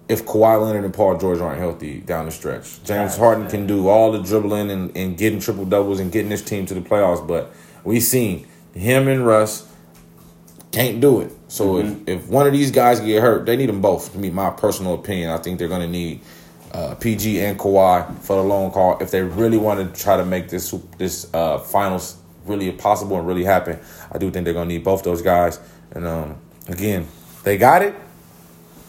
[0.08, 2.82] if Kawhi Leonard and Paul George aren't healthy down the stretch.
[2.84, 6.42] James Harden can do all the dribbling and, and getting triple doubles and getting this
[6.42, 7.52] team to the playoffs, but
[7.84, 9.66] we've seen him and Russ
[10.72, 11.32] can't do it.
[11.48, 12.02] So mm-hmm.
[12.08, 14.12] if, if one of these guys get hurt, they need them both.
[14.12, 16.20] To me, my personal opinion, I think they're going to need
[16.72, 20.24] uh, PG and Kawhi for the long call if they really want to try to
[20.24, 23.78] make this this uh, finals really possible and really happen.
[24.12, 25.60] I do think they're going to need both those guys.
[25.92, 27.06] And um, again,
[27.44, 27.94] they got it.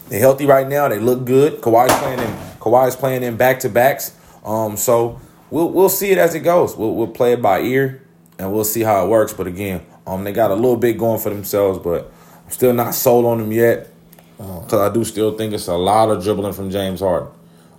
[0.08, 0.88] They're healthy right now.
[0.88, 1.60] They look good.
[1.60, 4.16] Kawhi's playing in Kawhi's playing in back to backs.
[4.44, 6.76] Um, so we'll we'll see it as it goes.
[6.76, 8.02] We'll we'll play it by ear
[8.38, 9.32] and we'll see how it works.
[9.32, 12.12] But again, um, they got a little bit going for themselves, but
[12.44, 13.88] I'm still not sold on them yet
[14.36, 17.28] because uh, I do still think it's a lot of dribbling from James Harden.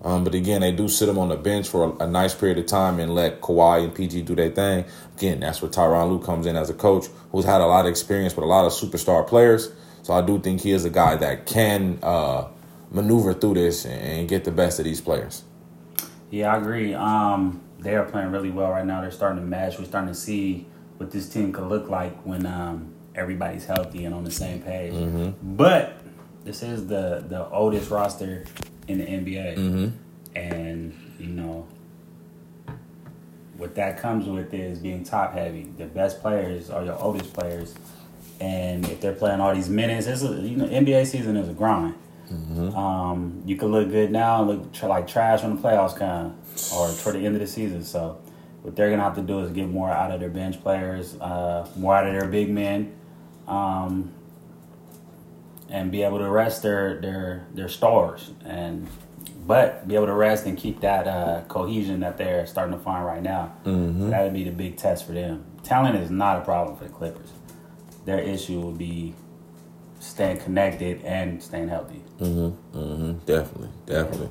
[0.03, 2.57] Um, but again, they do sit him on the bench for a, a, nice period
[2.57, 4.85] of time and let Kawhi and PG do their thing.
[5.17, 7.91] Again, that's where Tyronn Lue comes in as a coach who's had a lot of
[7.91, 9.71] experience with a lot of superstar players.
[10.11, 12.49] So I do think he is a guy that can uh,
[12.91, 15.43] maneuver through this and get the best of these players.
[16.29, 16.93] Yeah, I agree.
[16.93, 18.99] Um, they are playing really well right now.
[18.99, 19.79] They're starting to match.
[19.79, 24.13] We're starting to see what this team could look like when um, everybody's healthy and
[24.13, 24.91] on the same page.
[24.91, 25.55] Mm-hmm.
[25.55, 26.01] But
[26.43, 28.43] this is the the oldest roster
[28.89, 30.37] in the NBA, mm-hmm.
[30.37, 31.65] and you know
[33.55, 35.71] what that comes with is being top heavy.
[35.77, 37.75] The best players are your oldest players
[38.41, 41.53] and if they're playing all these minutes, it's a, you know NBA season is a
[41.53, 41.93] grind.
[42.31, 42.75] Mm-hmm.
[42.75, 46.37] Um, you can look good now, and look tr- like trash when the playoffs come
[46.73, 47.83] or toward the end of the season.
[47.83, 48.19] So
[48.63, 51.69] what they're gonna have to do is get more out of their bench players, uh,
[51.75, 52.93] more out of their big men,
[53.47, 54.11] um,
[55.69, 58.87] and be able to rest their their their stars and
[59.45, 63.05] but be able to rest and keep that uh, cohesion that they're starting to find
[63.05, 63.53] right now.
[63.65, 64.09] Mm-hmm.
[64.09, 65.45] that would be the big test for them.
[65.63, 67.29] Talent is not a problem for the Clippers
[68.05, 69.13] their issue will be
[69.99, 72.01] staying connected and staying healthy.
[72.19, 72.77] Mm-hmm.
[72.77, 73.25] Mm-hmm.
[73.25, 73.69] Definitely.
[73.85, 74.29] Definitely.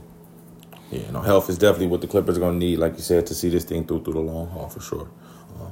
[0.90, 1.00] Yeah.
[1.00, 3.34] yeah, no, health is definitely what the Clippers are gonna need, like you said, to
[3.34, 5.08] see this thing through through the long haul for sure.
[5.60, 5.70] Uh,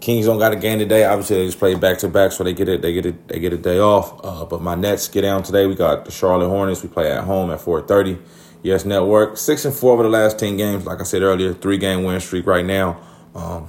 [0.00, 1.04] Kings don't got a game today.
[1.04, 2.82] Obviously, they just play back to back, so they get it.
[2.82, 3.28] They get it.
[3.28, 4.20] They get a day off.
[4.22, 5.66] Uh, but my Nets get down today.
[5.66, 6.82] We got the Charlotte Hornets.
[6.82, 8.18] We play at home at four thirty.
[8.62, 10.86] Yes Network six and four over the last ten games.
[10.86, 13.00] Like I said earlier, three game win streak right now.
[13.34, 13.68] Um,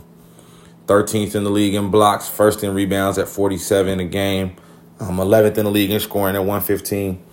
[0.87, 4.55] 13th in the league in blocks, first in rebounds at 47 a game,
[4.99, 7.23] um, 11th in the league in scoring at 115.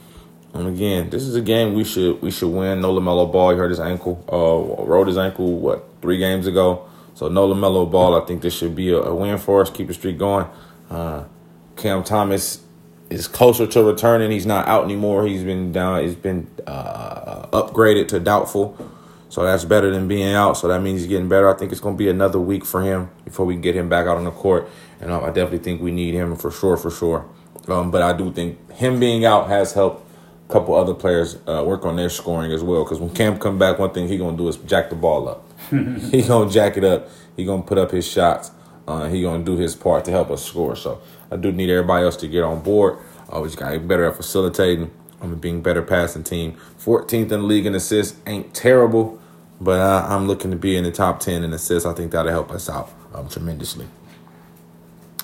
[0.54, 2.80] And again, this is a game we should we should win.
[2.80, 6.88] No LaMelo Ball, he hurt his ankle, uh, rode his ankle what three games ago.
[7.14, 9.70] So no LaMelo Ball, I think this should be a, a win for us.
[9.70, 10.46] Keep the streak going.
[10.90, 11.24] Uh,
[11.76, 12.62] Cam Thomas
[13.10, 14.30] is closer to returning.
[14.30, 15.26] He's not out anymore.
[15.26, 16.02] He's been down.
[16.02, 18.76] He's been uh, upgraded to doubtful.
[19.34, 20.56] So that's better than being out.
[20.56, 21.52] So that means he's getting better.
[21.52, 23.88] I think it's going to be another week for him before we can get him
[23.88, 24.70] back out on the court.
[25.00, 27.28] And um, I definitely think we need him for sure, for sure.
[27.66, 30.08] Um, but I do think him being out has helped
[30.48, 32.84] a couple other players uh, work on their scoring as well.
[32.84, 35.44] Because when Cam come back, one thing he gonna do is jack the ball up.
[36.12, 37.08] he gonna jack it up.
[37.36, 38.52] He gonna put up his shots.
[38.86, 40.76] Uh, he gonna do his part to help us score.
[40.76, 42.98] So I do need everybody else to get on board.
[43.28, 44.92] Uh, we just gotta get better at facilitating.
[45.20, 46.56] I'm being better passing team.
[46.78, 49.20] 14th in the league in assists ain't terrible.
[49.60, 51.86] But I, am looking to be in the top 10 in assists.
[51.86, 53.86] I think that'll help us out um, tremendously.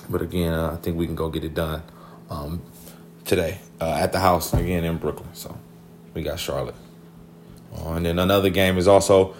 [0.09, 1.83] But again, uh, I think we can go get it done
[2.29, 2.61] um,
[3.25, 5.29] today uh, at the house again in Brooklyn.
[5.33, 5.57] So
[6.13, 6.75] we got Charlotte.
[7.77, 9.35] Uh, and then another game is also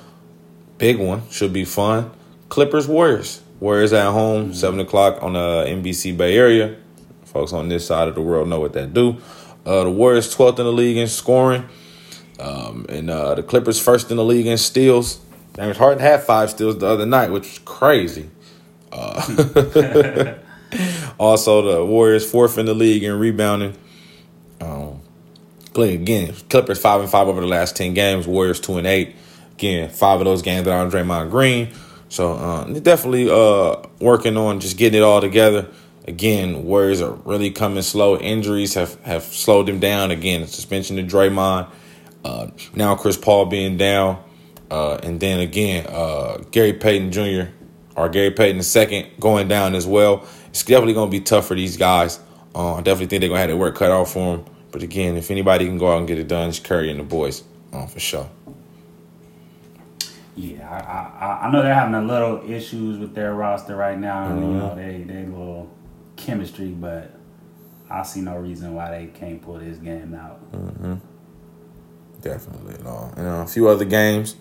[0.77, 1.29] big one.
[1.29, 2.11] Should be fun.
[2.49, 3.41] Clippers Warriors.
[3.59, 6.77] Warriors at home, seven o'clock on the NBC Bay Area.
[7.25, 9.17] Folks on this side of the world know what that do.
[9.65, 11.69] Uh, the Warriors 12th in the league in scoring.
[12.41, 15.19] Um, and uh, the Clippers first in the league in steals.
[15.55, 18.29] James Harden had five steals the other night, which is crazy.
[18.91, 20.35] Uh,
[21.19, 23.75] also, the Warriors fourth in the league in rebounding.
[24.59, 25.01] Um,
[25.75, 28.27] again, Clippers five and five over the last ten games.
[28.27, 29.15] Warriors two and eight.
[29.53, 31.69] Again, five of those games that on Draymond Green.
[32.09, 35.67] So uh, definitely uh, working on just getting it all together.
[36.07, 38.17] Again, Warriors are really coming slow.
[38.17, 40.09] Injuries have, have slowed them down.
[40.09, 41.67] Again, suspension to Draymond.
[42.23, 44.23] Uh, now Chris Paul being down,
[44.69, 47.51] uh, and then again uh, Gary Payton Jr.
[47.95, 50.25] or Gary Payton II going down as well.
[50.49, 52.19] It's definitely going to be tough for these guys.
[52.53, 54.45] Uh, I definitely think they're gonna have their work cut out for them.
[54.71, 57.03] But again, if anybody can go out and get it done, it's Curry and the
[57.03, 58.29] boys, uh, for sure.
[60.35, 64.27] Yeah, I, I I know they're having a little issues with their roster right now.
[64.27, 64.41] Mm-hmm.
[64.41, 65.69] You know, they they little
[66.15, 67.11] chemistry, but
[67.89, 70.51] I see no reason why they can't pull this game out.
[70.53, 70.95] Mm-hmm.
[72.21, 73.11] Definitely, no.
[73.17, 74.35] And uh, a few other games.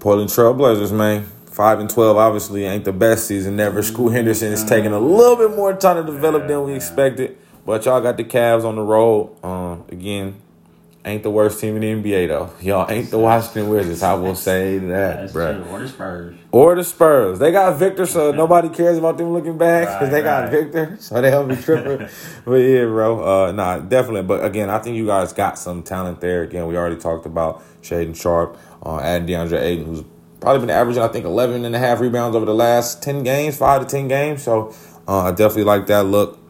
[0.00, 1.26] Portland Trailblazers, man.
[1.46, 3.82] Five and twelve, obviously, ain't the best season ever.
[3.82, 7.36] Scoot Henderson is taking a little bit more time to develop than we expected.
[7.66, 9.36] But y'all got the Cavs on the road.
[9.44, 10.40] Um, again,
[11.04, 12.50] ain't the worst team in the NBA though.
[12.60, 14.02] Y'all ain't the Washington Wizards.
[14.02, 15.62] I will say that, bro.
[15.70, 16.36] Or the Spurs.
[16.50, 17.38] Or the Spurs.
[17.38, 20.50] They got Victor, so nobody cares about them looking back because right, they got.
[20.50, 22.08] Victor, so they help me tripping.
[22.44, 23.46] but yeah, bro.
[23.48, 24.22] Uh, nah, definitely.
[24.22, 26.42] But again, I think you guys got some talent there.
[26.42, 30.04] Again, we already talked about Shaedon Sharpe, uh, adding DeAndre Ayton, who's
[30.40, 33.56] probably been averaging, I think, 11 and a half rebounds over the last 10 games,
[33.56, 34.42] five to 10 games.
[34.42, 34.74] So
[35.06, 36.41] uh, I definitely like that look.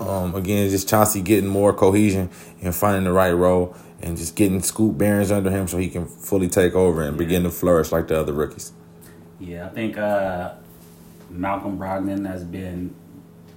[0.00, 2.30] Um, again, just Chauncey getting more cohesion
[2.62, 6.06] and finding the right role and just getting Scoop Barnes under him so he can
[6.06, 8.72] fully take over and begin to flourish like the other rookies.
[9.38, 10.54] Yeah, I think uh,
[11.30, 12.94] Malcolm Brogdon has been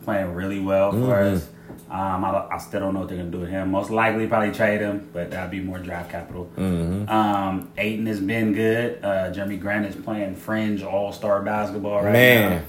[0.04, 1.36] playing really well for mm-hmm.
[1.36, 1.50] us.
[1.90, 3.72] Um, I, I, still don't know what they're gonna do with him.
[3.72, 6.50] Most likely, probably trade him, but that'd be more draft capital.
[6.58, 7.10] Mm-hmm.
[7.10, 9.04] Um, has been good.
[9.04, 12.52] Uh, Jerami Grant is playing fringe All Star basketball right Man.
[12.52, 12.64] now.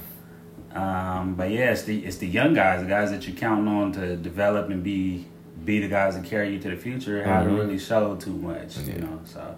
[0.75, 3.93] Um, but yeah, it's the it's the young guys, the guys that you're counting on
[3.93, 5.25] to develop and be
[5.63, 7.19] be the guys that carry you to the future.
[7.19, 7.29] Mm-hmm.
[7.29, 8.93] Haven't really showed too much, yeah.
[8.93, 9.21] you know.
[9.23, 9.55] So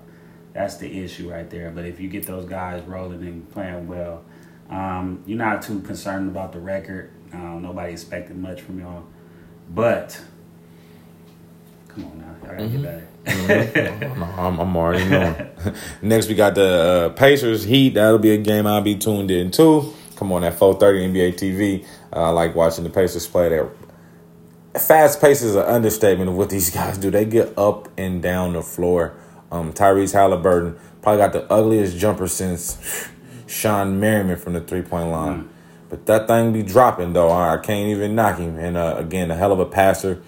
[0.53, 1.71] that's the issue right there.
[1.71, 4.23] But if you get those guys rolling and playing well,
[4.69, 7.11] um, you're not too concerned about the record.
[7.33, 9.03] Um, nobody expected much from y'all,
[9.73, 10.21] but
[11.87, 12.83] come on now, y'all gotta mm-hmm.
[12.83, 14.05] get better.
[14.05, 14.23] mm-hmm.
[14.39, 15.49] I'm, I'm, already knowing.
[16.03, 17.95] Next, we got the uh, Pacers Heat.
[17.95, 19.93] That'll be a game I'll be tuned in too.
[20.17, 21.85] Come on at 4:30 NBA TV.
[22.11, 23.49] Uh, I like watching the Pacers play.
[23.49, 23.69] Their
[24.73, 27.11] fast pace is an understatement of what these guys do.
[27.11, 29.15] They get up and down the floor.
[29.51, 33.07] Um, Tyrese Halliburton probably got the ugliest jumper since
[33.47, 35.43] Shawn Marion from the three point line.
[35.43, 35.47] Mm.
[35.89, 37.31] But that thing be dropping though.
[37.31, 38.57] I can't even knock him.
[38.57, 40.21] And uh, again, a hell of a passer.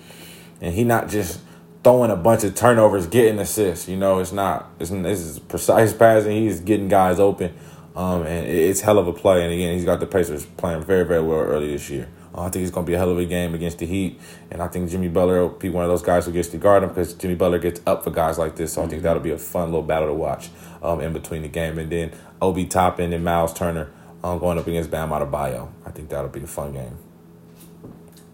[0.62, 1.42] And he not just
[1.84, 3.88] throwing a bunch of turnovers, getting assists.
[3.88, 4.70] You know, it's not.
[4.80, 6.44] It's, it's precise passing.
[6.44, 7.54] He's getting guys open.
[8.00, 9.44] Um, and it's hell of a play.
[9.44, 12.08] And again, he's got the Pacers playing very, very well early this year.
[12.34, 14.18] Uh, I think it's going to be a hell of a game against the Heat.
[14.50, 16.82] And I think Jimmy Butler will be one of those guys who gets to guard
[16.82, 18.72] him because Jimmy Butler gets up for guys like this.
[18.72, 20.50] So I think that'll be a fun little battle to watch
[20.82, 21.78] um, in between the game.
[21.78, 23.92] And then Obi Toppin and Miles Turner
[24.24, 25.70] um, going up against Bam Adebayo.
[25.86, 26.98] I think that'll be a fun game.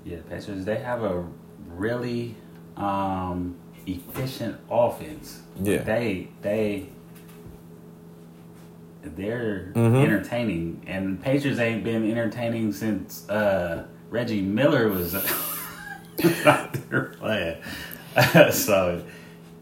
[0.03, 1.25] Yeah, the Pacers, they have a
[1.69, 2.35] really
[2.77, 3.55] um,
[3.87, 5.41] efficient offense.
[5.59, 5.79] Yeah.
[5.79, 6.89] They, they,
[9.15, 9.95] they're mm-hmm.
[9.95, 15.15] entertaining, and Pacers ain't been entertaining since uh, Reggie Miller was
[16.45, 17.61] out there playing.
[18.51, 19.03] so,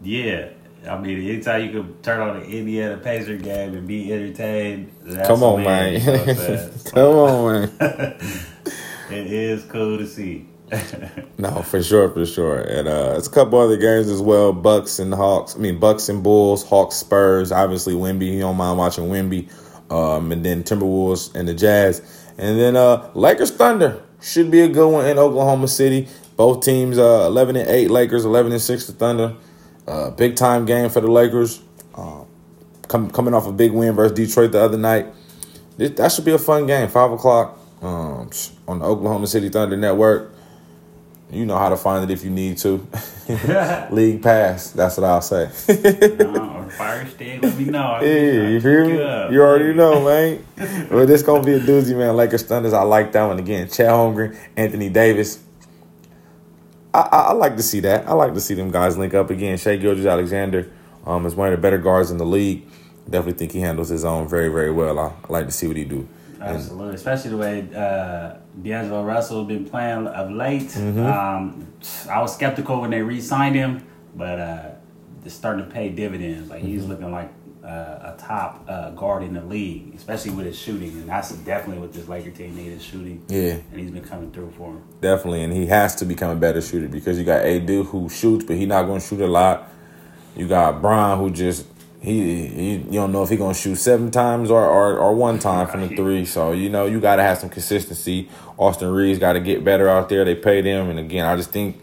[0.02, 0.50] yeah,
[0.88, 4.92] I mean, anytime you can turn on the Indiana Pacer game and be entertained,
[5.24, 6.00] come on, man.
[6.84, 8.18] come on, man.
[9.10, 10.48] it is cool to see.
[11.38, 12.60] no, for sure, for sure.
[12.60, 14.52] And uh it's a couple other games as well.
[14.52, 15.54] Bucks and Hawks.
[15.56, 18.32] I mean Bucks and Bulls, Hawks, Spurs, obviously Wemby.
[18.32, 19.50] You don't mind watching Wemby.
[19.92, 22.00] Um, and then Timberwolves and the Jazz.
[22.38, 24.02] And then uh Lakers Thunder.
[24.22, 26.08] Should be a good one in Oklahoma City.
[26.36, 29.36] Both teams uh eleven and eight, Lakers, eleven and six to Thunder.
[29.86, 31.60] Uh big time game for the Lakers.
[31.94, 32.24] Uh,
[32.88, 35.06] com- coming off a big win versus Detroit the other night.
[35.76, 36.88] that should be a fun game.
[36.88, 38.30] Five o'clock um,
[38.66, 40.32] on the Oklahoma City Thunder Network.
[41.34, 42.86] You know how to find it if you need to.
[43.90, 44.70] League pass.
[44.70, 45.50] That's what I'll say.
[46.18, 47.42] no, fire stick.
[47.42, 48.00] Let me know.
[48.02, 49.34] Yeah, you hear me?
[49.34, 50.44] You already know, man.
[50.90, 52.16] well, this gonna be a doozy, man.
[52.16, 52.72] Lakers Thunders.
[52.72, 53.68] I like that one again.
[53.68, 55.42] Chet Holmgren, Anthony Davis.
[56.92, 58.06] I, I, I, like to see that.
[58.06, 59.58] I like to see them guys link up again.
[59.58, 60.70] Shai Gilgeous-Alexander
[61.04, 62.68] um, is one of the better guards in the league.
[63.10, 64.98] Definitely think he handles his own very, very well.
[64.98, 66.08] I, I like to see what he do.
[66.40, 70.68] Absolutely, and, especially the way uh, D'Angelo Russell been playing of late.
[70.68, 71.06] Mm-hmm.
[71.06, 71.72] Um,
[72.10, 74.70] I was skeptical when they re-signed him, but uh,
[75.24, 76.50] it's starting to pay dividends.
[76.50, 76.68] Like mm-hmm.
[76.68, 77.32] he's looking like
[77.64, 81.80] uh, a top uh, guard in the league, especially with his shooting, and that's definitely
[81.80, 83.24] what this Laker team needed shooting.
[83.28, 84.82] Yeah, and he's been coming through for him.
[85.00, 88.08] Definitely, and he has to become a better shooter because you got a dude who
[88.08, 89.70] shoots, but he's not going to shoot a lot.
[90.36, 91.66] You got Bron who just
[92.04, 95.66] he, you don't know if he gonna shoot seven times or, or, or one time
[95.66, 96.24] from the three.
[96.24, 98.28] So you know you got to have some consistency.
[98.58, 100.24] Austin Reaves got to get better out there.
[100.24, 101.80] They paid him, and again, I just think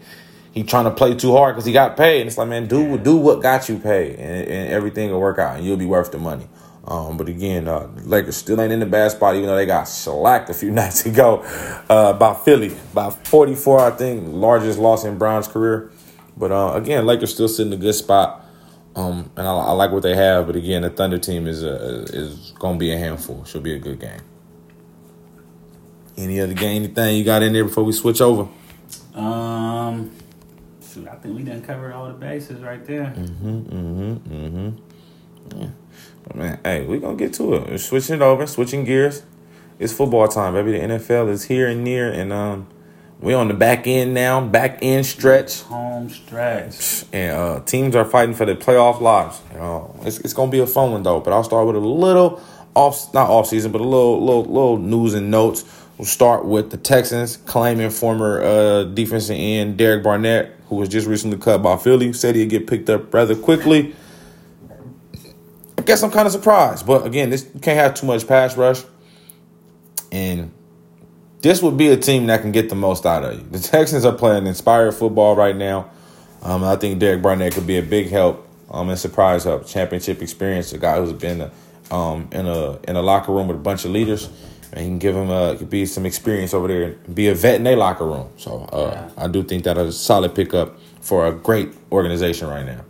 [0.52, 2.20] he trying to play too hard because he got paid.
[2.20, 5.38] And it's like, man, do do what got you paid, and, and everything will work
[5.38, 6.48] out, and you'll be worth the money.
[6.84, 9.84] Um, but again, uh, Lakers still ain't in the bad spot, even though they got
[9.84, 11.42] shellacked a few nights ago
[11.88, 15.90] uh, by Philly, by 44, I think, largest loss in Bron's career.
[16.36, 18.41] But uh, again, Lakers still sitting in a good spot,
[18.94, 20.46] um, and I, I, like what they have.
[20.46, 23.44] But again, the Thunder team is uh, is to be a handful.
[23.44, 24.20] Should be a good game.
[26.16, 28.48] Any other game, anything you got in there before we switch over?
[29.14, 30.10] Um,
[30.86, 33.14] shoot, I think we done covered all the bases right there.
[33.16, 33.58] Mm-hmm.
[33.60, 34.34] Mm-hmm.
[34.34, 35.58] Mm-hmm.
[35.60, 35.68] Yeah.
[36.34, 37.68] Man, hey, we gonna get to it.
[37.68, 39.22] We're switching it over, switching gears.
[39.78, 40.72] It's football time, baby.
[40.72, 42.68] The NFL is here and near, and um,
[43.22, 48.04] we on the back end now, back end stretch, home stretch, and uh, teams are
[48.04, 49.40] fighting for their playoff lives.
[49.56, 51.20] Uh, it's it's gonna be a fun one though.
[51.20, 52.42] But I'll start with a little
[52.74, 55.64] off, not off season, but a little little little news and notes.
[55.96, 61.06] We'll start with the Texans claiming former uh, defensive end Derek Barnett, who was just
[61.06, 63.94] recently cut by Philly, said he'd get picked up rather quickly.
[65.78, 66.86] I guess I'm kind of surprised.
[66.86, 68.82] But again, this you can't have too much pass rush.
[70.10, 70.52] And
[71.42, 73.46] this would be a team that can get the most out of you.
[73.50, 75.90] The Texans are playing inspired football right now.
[76.40, 79.66] Um, I think Derek Barnett could be a big help um, and surprise help.
[79.66, 81.50] Championship experience, a guy who's been
[81.90, 84.28] um, in a in a locker room with a bunch of leaders,
[84.72, 87.34] and he can give him a could be some experience over there and be a
[87.34, 88.30] vet in their locker room.
[88.38, 89.10] So uh.
[89.16, 92.84] I do think that a solid pickup for a great organization right now.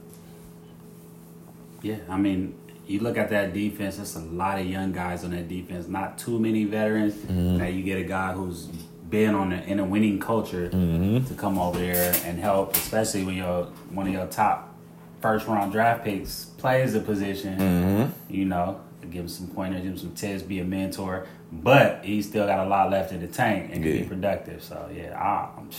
[1.83, 2.55] Yeah, I mean,
[2.93, 6.19] you look at that defense, there's a lot of young guys on that defense, not
[6.19, 7.15] too many veterans.
[7.15, 7.57] Mm-hmm.
[7.57, 8.67] Now you get a guy who's
[9.09, 11.25] been on a, in a winning culture mm-hmm.
[11.25, 14.75] to come over there and help, especially when you're one of your top
[15.23, 17.59] first round draft picks plays the position.
[17.59, 18.35] Mm-hmm.
[18.35, 21.27] You know, give him some pointers, give him some tips, be a mentor.
[21.51, 24.03] But he's still got a lot left in the tank and can yeah.
[24.03, 24.63] be productive.
[24.63, 25.71] So yeah, I, am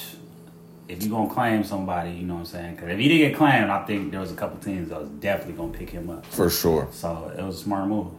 [0.87, 2.75] if you're gonna claim somebody, you know what I'm saying?
[2.75, 5.09] Because if he didn't get claimed, I think there was a couple teams that was
[5.09, 6.87] definitely gonna pick him up for sure.
[6.91, 8.11] So it was a smart move.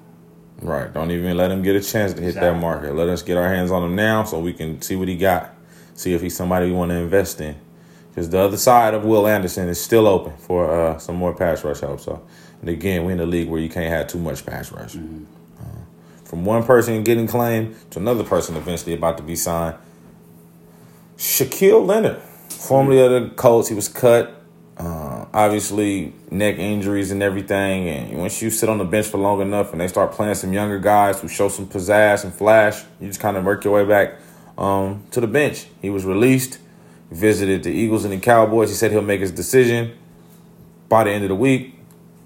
[0.62, 0.92] Right.
[0.92, 2.53] Don't even let him get a chance to hit exactly.
[2.53, 2.94] that market.
[2.94, 5.55] Let us get our hands on him now so we can see what he got.
[5.94, 7.57] See if he's somebody we want to invest in.
[8.09, 11.64] Because the other side of Will Anderson is still open for uh, some more pass
[11.64, 12.00] rush help.
[12.00, 12.24] So,
[12.61, 14.94] and again, we're in a league where you can't have too much pass rush.
[14.94, 15.24] Mm-hmm.
[15.61, 19.77] Uh, from one person getting claimed to another person eventually about to be signed.
[21.16, 22.22] Shaquille Leonard
[22.64, 23.68] formerly of the Colts.
[23.68, 24.40] He was cut.
[24.77, 27.88] Uh, obviously, neck injuries and everything.
[27.88, 30.53] And once you sit on the bench for long enough and they start playing some
[30.53, 33.85] younger guys who show some pizzazz and flash, you just kind of work your way
[33.85, 34.18] back
[34.59, 35.66] um, to the bench.
[35.81, 36.59] He was released,
[37.11, 38.70] visited the Eagles and the Cowboys.
[38.70, 39.96] He said he'll make his decision
[40.88, 41.74] by the end of the week.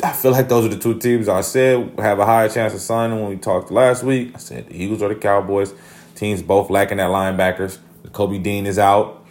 [0.02, 2.80] I feel like those are the two teams I said have a higher chance of
[2.80, 4.30] signing when we talked last week.
[4.34, 5.74] I said the Eagles or the Cowboys.
[6.14, 7.78] Teams both lacking at linebackers.
[8.12, 9.24] Kobe Dean is out.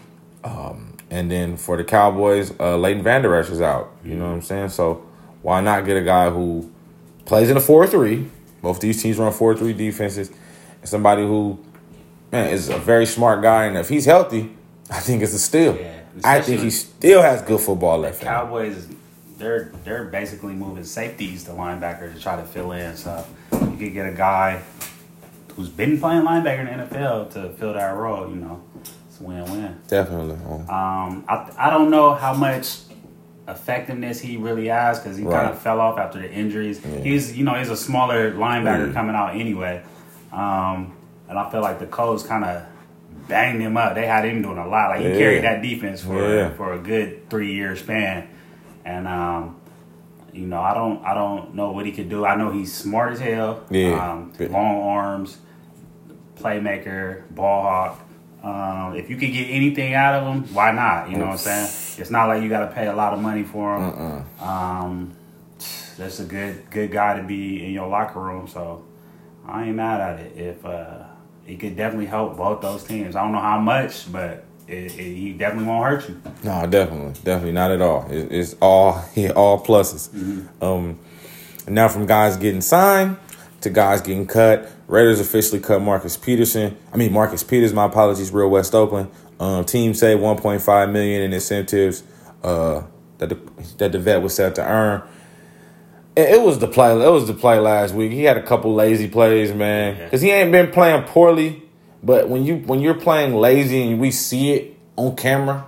[0.43, 3.91] Um, and then for the Cowboys, uh, Leighton Vander Esch is out.
[4.03, 4.69] You know what I'm saying?
[4.69, 5.05] So
[5.41, 6.71] why not get a guy who
[7.25, 8.29] plays in a 4 3?
[8.61, 10.29] Both these teams run 4 3 defenses.
[10.81, 11.59] And somebody who,
[12.31, 13.65] man, is a very smart guy.
[13.65, 14.55] And if he's healthy,
[14.89, 15.77] I think it's a steal.
[15.77, 18.19] Yeah, I think he still has good football left.
[18.19, 18.87] The Cowboys,
[19.37, 22.97] they're they're basically moving safeties to linebacker to try to fill in.
[22.97, 24.63] So you could get a guy
[25.55, 28.29] who's been playing linebacker in the NFL to fill that role.
[28.29, 28.63] You know,
[29.17, 29.79] it's win win.
[29.87, 30.35] Definitely.
[30.69, 32.79] Um, I I don't know how much
[33.47, 35.41] effectiveness he really has because he right.
[35.41, 36.81] kind of fell off after the injuries.
[36.83, 36.99] Yeah.
[36.99, 38.93] He's you know he's a smaller linebacker yeah.
[38.93, 39.83] coming out anyway,
[40.31, 40.95] um,
[41.29, 42.65] and I feel like the Colts kind of
[43.27, 43.95] banged him up.
[43.95, 44.89] They had him doing a lot.
[44.89, 45.17] Like he yeah.
[45.17, 48.29] carried that defense for for a good three year span,
[48.85, 49.59] and um,
[50.33, 52.25] you know I don't I don't know what he could do.
[52.25, 53.63] I know he's smart as hell.
[53.69, 55.37] Yeah, um, long arms,
[56.35, 58.03] playmaker, ball hawk.
[58.43, 61.09] Um, if you can get anything out of them, why not?
[61.09, 62.01] You know what I'm saying?
[62.01, 64.25] It's not like you got to pay a lot of money for them.
[64.39, 64.47] Uh-uh.
[64.47, 65.17] Um,
[65.97, 68.47] that's a good good guy to be in your locker room.
[68.47, 68.85] So
[69.45, 70.37] I ain't mad at it.
[70.37, 71.05] If uh,
[71.45, 73.15] he could definitely help both those teams.
[73.15, 76.21] I don't know how much, but it, it, he definitely won't hurt you.
[76.43, 78.05] No, definitely, definitely not at all.
[78.11, 78.93] It, it's all
[79.35, 80.09] all pluses.
[80.09, 80.63] Mm-hmm.
[80.63, 80.99] Um,
[81.67, 83.17] now from guys getting signed
[83.61, 84.71] to guys getting cut.
[84.87, 86.77] Raiders officially cut Marcus Peterson.
[86.93, 87.73] I mean Marcus Peters.
[87.73, 89.11] My apologies, Real West Oakland.
[89.39, 92.03] Um, team say 1.5 million in incentives
[92.43, 92.83] uh,
[93.17, 93.39] that the
[93.77, 95.03] that the vet was set to earn.
[96.15, 96.91] It, it was the play.
[96.91, 98.11] It was the play last week.
[98.11, 101.63] He had a couple lazy plays, man, because he ain't been playing poorly.
[102.01, 105.67] But when you when you're playing lazy and we see it on camera,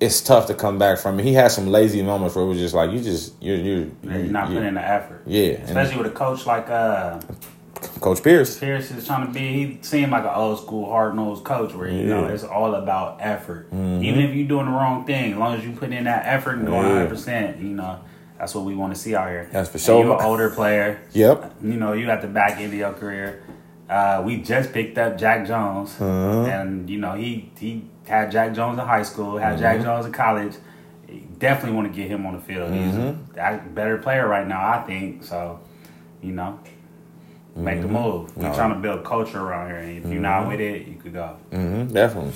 [0.00, 1.24] it's tough to come back from it.
[1.24, 4.12] He had some lazy moments where it was just like you just you're you're, you're,
[4.12, 5.22] you're not putting in the effort.
[5.26, 7.20] Yeah, especially with a coach like uh
[8.00, 8.58] Coach Pierce.
[8.58, 9.40] Pierce is trying to be.
[9.40, 12.06] He seemed like an old school, hard nosed coach where you yeah.
[12.20, 13.70] know it's all about effort.
[13.70, 14.02] Mm-hmm.
[14.04, 16.58] Even if you're doing the wrong thing, as long as you put in that effort
[16.58, 18.00] and go 100, percent you know
[18.38, 19.48] That's what we want to see out here.
[19.52, 20.04] That's for And sure.
[20.04, 21.00] You're an older player.
[21.12, 21.54] Yep.
[21.62, 23.42] You know, you at the back end of your career.
[23.88, 26.44] Uh, we just picked up Jack Jones, Uh-huh.
[26.50, 29.84] and you know he he had Jack Jones in high school, had Jack Mm-hmm.
[29.84, 30.54] Jones in college.
[31.38, 32.72] Definitely want to get him on the field.
[32.72, 33.38] He's Mm-hmm.
[33.38, 35.22] a better player right now, I think.
[35.22, 35.60] So,
[36.22, 36.58] you know,
[37.56, 38.36] make the move.
[38.36, 38.42] We're Mm-hmm.
[38.42, 38.54] No.
[38.54, 41.36] trying to build culture around here, and if you're not with it, you could go.
[41.50, 42.32] hmm definitely.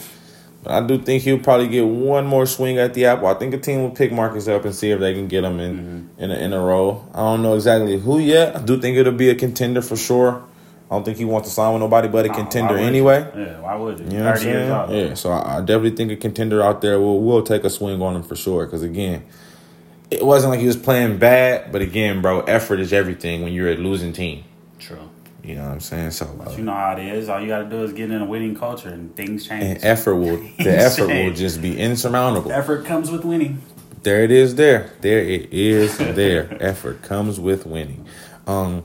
[0.63, 3.29] But I do think he'll probably get one more swing at the apple.
[3.29, 5.59] I think a team will pick Marcus up and see if they can get him
[5.59, 7.07] in in, a, in a row.
[7.15, 8.57] I don't know exactly who yet.
[8.57, 10.45] I do think it'll be a contender for sure.
[10.91, 13.27] I don't think he wants to sign with nobody but a contender anyway.
[13.35, 13.43] You?
[13.43, 14.05] Yeah, why would you?
[14.07, 14.71] You know what I'm years saying?
[14.73, 14.91] old.
[14.91, 18.03] Yeah, so I, I definitely think a contender out there will will take a swing
[18.03, 18.67] on him for sure.
[18.67, 19.25] Because again,
[20.11, 23.71] it wasn't like he was playing bad, but again, bro, effort is everything when you're
[23.71, 24.45] a losing team.
[24.81, 25.09] True.
[25.43, 26.11] You know what I'm saying?
[26.11, 27.29] So uh, You know how it is.
[27.29, 29.65] All you got to do is get in a winning culture, and things change.
[29.65, 32.53] and effort will the effort will just be insurmountable.
[32.53, 33.63] Effort comes with winning.
[34.03, 34.55] There it is.
[34.57, 35.97] There, there it is.
[36.21, 38.07] There, effort comes with winning.
[38.47, 38.85] Um,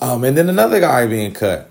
[0.00, 1.70] um, and then another guy being cut,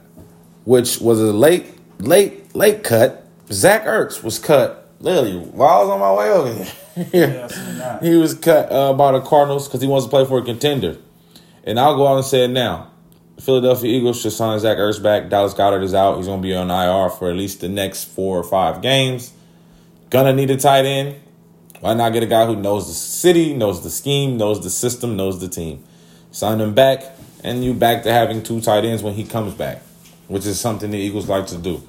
[0.64, 1.68] which was a late,
[2.00, 3.28] late, late cut.
[3.52, 6.68] Zach Ertz was cut literally while I was on my way over here.
[7.14, 8.04] Yeah, I seen that.
[8.04, 10.98] he was cut uh, by the Cardinals because he wants to play for a contender.
[11.64, 12.91] And I'll go out and say it now.
[13.42, 15.30] Philadelphia Eagles should sign Zach Ertz back.
[15.30, 16.18] Dallas Goedert is out.
[16.18, 19.34] He's going to be on IR for at least the next four or five games.
[20.12, 21.16] Gonna need a tight end.
[21.80, 25.16] Why not get a guy who knows the city, knows the scheme, knows the system,
[25.16, 25.84] knows the team?
[26.32, 27.04] Sign him back,
[27.44, 29.82] and you back to having two tight ends when he comes back,
[30.28, 31.82] which is something the Eagles like to do.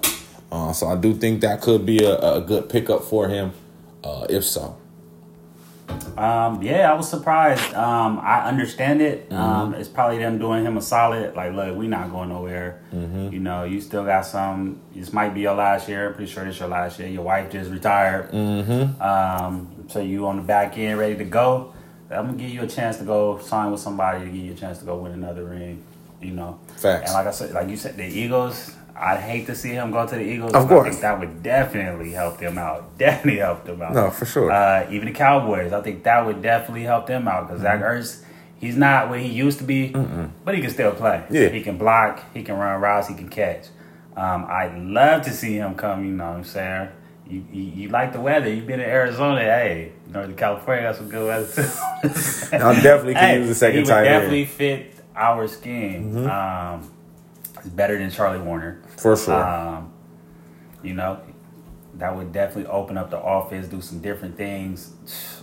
[0.52, 3.52] Uh, so I do think that could be a, a good pickup for him,
[4.04, 4.76] uh, if so.
[6.18, 7.74] Um, yeah, I was surprised.
[7.74, 9.28] Um, I understand it.
[9.28, 9.42] Mm-hmm.
[9.42, 11.34] Um, it's probably them doing him a solid.
[11.34, 12.82] Like, look, we not going nowhere.
[12.92, 13.32] Mm-hmm.
[13.32, 14.80] You know, you still got some.
[14.94, 16.08] This might be your last year.
[16.08, 17.08] I'm pretty sure this your last year.
[17.08, 18.30] Your wife just retired.
[18.30, 19.02] Mm-hmm.
[19.02, 21.74] Um, so you on the back end, ready to go.
[22.10, 24.56] I'm gonna give you a chance to go sign with somebody to give you a
[24.56, 25.82] chance to go win another ring.
[26.20, 26.60] You know.
[26.76, 27.10] Facts.
[27.10, 28.76] And like I said, like you said, the Eagles.
[29.02, 30.52] I'd hate to see him go to the Eagles.
[30.54, 30.88] Of I course.
[30.88, 32.96] think that would definitely help them out.
[32.98, 33.94] Definitely help them out.
[33.94, 34.50] No, for sure.
[34.52, 38.00] Uh, even the Cowboys, I think that would definitely help them out because Zach Mm-hmm.
[38.00, 38.22] Ertz,
[38.60, 39.88] he's not what he used to be,
[40.44, 41.24] but he can still play.
[41.30, 41.48] Yeah.
[41.48, 43.66] he can block, he can run routes, he can catch.
[44.16, 46.04] Um, I'd love to see him come.
[46.04, 46.88] You know, what I'm saying.
[47.28, 48.52] You, you, you like the weather.
[48.52, 49.40] You've been in Arizona.
[49.40, 51.62] Hey, Northern California got some good weather too.
[52.56, 54.06] I definitely can use a second he would tight end.
[54.06, 54.14] Mm-hmm.
[54.20, 56.26] definitely fit our scheme.
[56.28, 56.90] Um,
[57.64, 58.82] it's better than Charlie Woerner.
[58.98, 59.34] For sure.
[59.34, 59.92] Um,
[60.82, 61.20] you know,
[61.94, 64.92] that would definitely open up the offense, do some different things.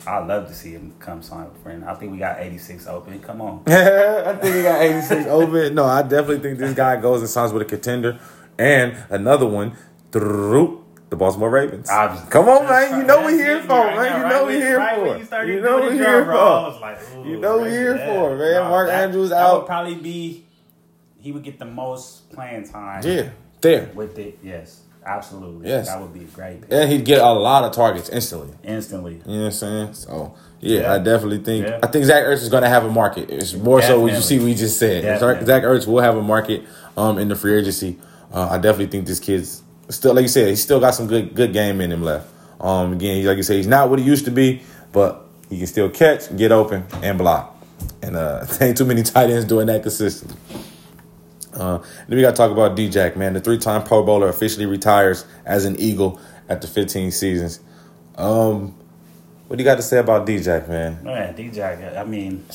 [0.08, 1.84] I'd love to see him come sign with friend.
[1.86, 3.20] I think we got 86 open.
[3.20, 3.64] Come on.
[3.68, 5.76] I think we got 86 open.
[5.76, 8.20] No, I definitely think this guy goes and signs with a contender.
[8.58, 9.74] And another one,
[10.12, 11.90] through the Baltimore Ravens.
[11.90, 12.30] Obviously.
[12.32, 13.00] Come on, man.
[13.02, 13.96] You know we That's here for, right man.
[13.96, 15.46] now, You right know we when- here right for.
[15.46, 16.80] you You know doing we the here I for.
[16.80, 18.14] like, You know we Ravens, here yeah.
[18.14, 18.70] for, man.
[18.70, 19.60] Mark Andrews that out.
[19.62, 20.46] would probably be,
[21.20, 23.04] he would get the most playing time.
[23.06, 23.30] Yeah,
[23.62, 23.92] there.
[23.94, 24.82] With it, yes.
[25.06, 25.70] Absolutely.
[25.70, 25.88] Yes.
[25.88, 26.72] That would be a great pick.
[26.72, 28.54] And he'd get a lot of targets instantly.
[28.64, 29.14] Instantly.
[29.26, 29.94] You know what I'm saying?
[29.94, 30.94] So yeah, Yeah.
[30.94, 31.80] I definitely think Yeah.
[31.82, 33.30] I think Zach Ertz is going to have a market.
[33.32, 35.04] It's more so what you see we just said.
[35.04, 35.46] Definitely.
[35.46, 36.64] Zach Ertz will have a market
[36.98, 37.98] um in the free agency.
[38.32, 41.34] Uh, I definitely think this kid's still like you said he's still got some good
[41.34, 42.30] good game in him left.
[42.60, 44.62] Um again, like you said he's not what he used to be,
[44.92, 47.56] but he can still catch, get open, and block.
[48.04, 50.38] And uh, ain't too many tight ends doing that consistently.
[51.60, 53.34] Uh, then we got to talk about D-Jack, man.
[53.34, 57.60] The three-time Pro Bowler officially retires as an Eagle after 15 seasons.
[58.16, 58.76] Um,
[59.48, 61.04] what do you got to say about D-Jack, man?
[61.04, 62.46] Man, DJ, I mean,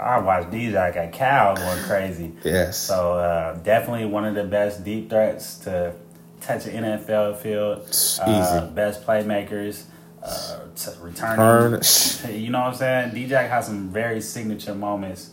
[0.00, 2.32] I watched DJ at Cal going crazy.
[2.42, 2.78] Yes.
[2.78, 5.94] So uh, definitely one of the best deep threats to
[6.40, 7.80] touch an NFL field.
[8.20, 8.74] Uh, Easy.
[8.74, 9.84] best playmakers.
[10.22, 11.80] Uh, t- returning.
[11.80, 11.80] Turn.
[12.40, 13.10] You know what I'm saying?
[13.12, 15.30] DJ has some very signature moments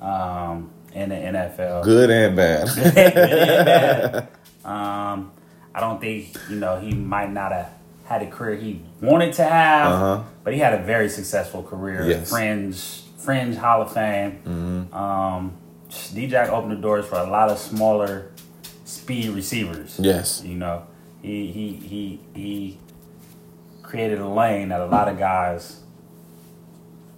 [0.00, 1.82] um, in the NFL.
[1.92, 4.28] Good and bad.
[4.64, 5.32] Um,
[5.74, 7.70] I don't think you know he might not have
[8.06, 10.22] had a career he wanted to have, Uh-huh.
[10.42, 12.04] but he had a very successful career.
[12.06, 12.30] Yes.
[12.30, 12.34] Mm-hmm.
[12.34, 14.88] Fringe, fringe Hall of Fame.
[14.92, 15.52] Um,
[16.14, 18.30] D-Jack opened the doors for a lot of smaller
[18.84, 19.96] speed receivers.
[20.00, 20.42] yes.
[20.44, 20.86] You know,
[21.22, 22.78] he he he he
[23.82, 25.80] created a lane that a lot of guys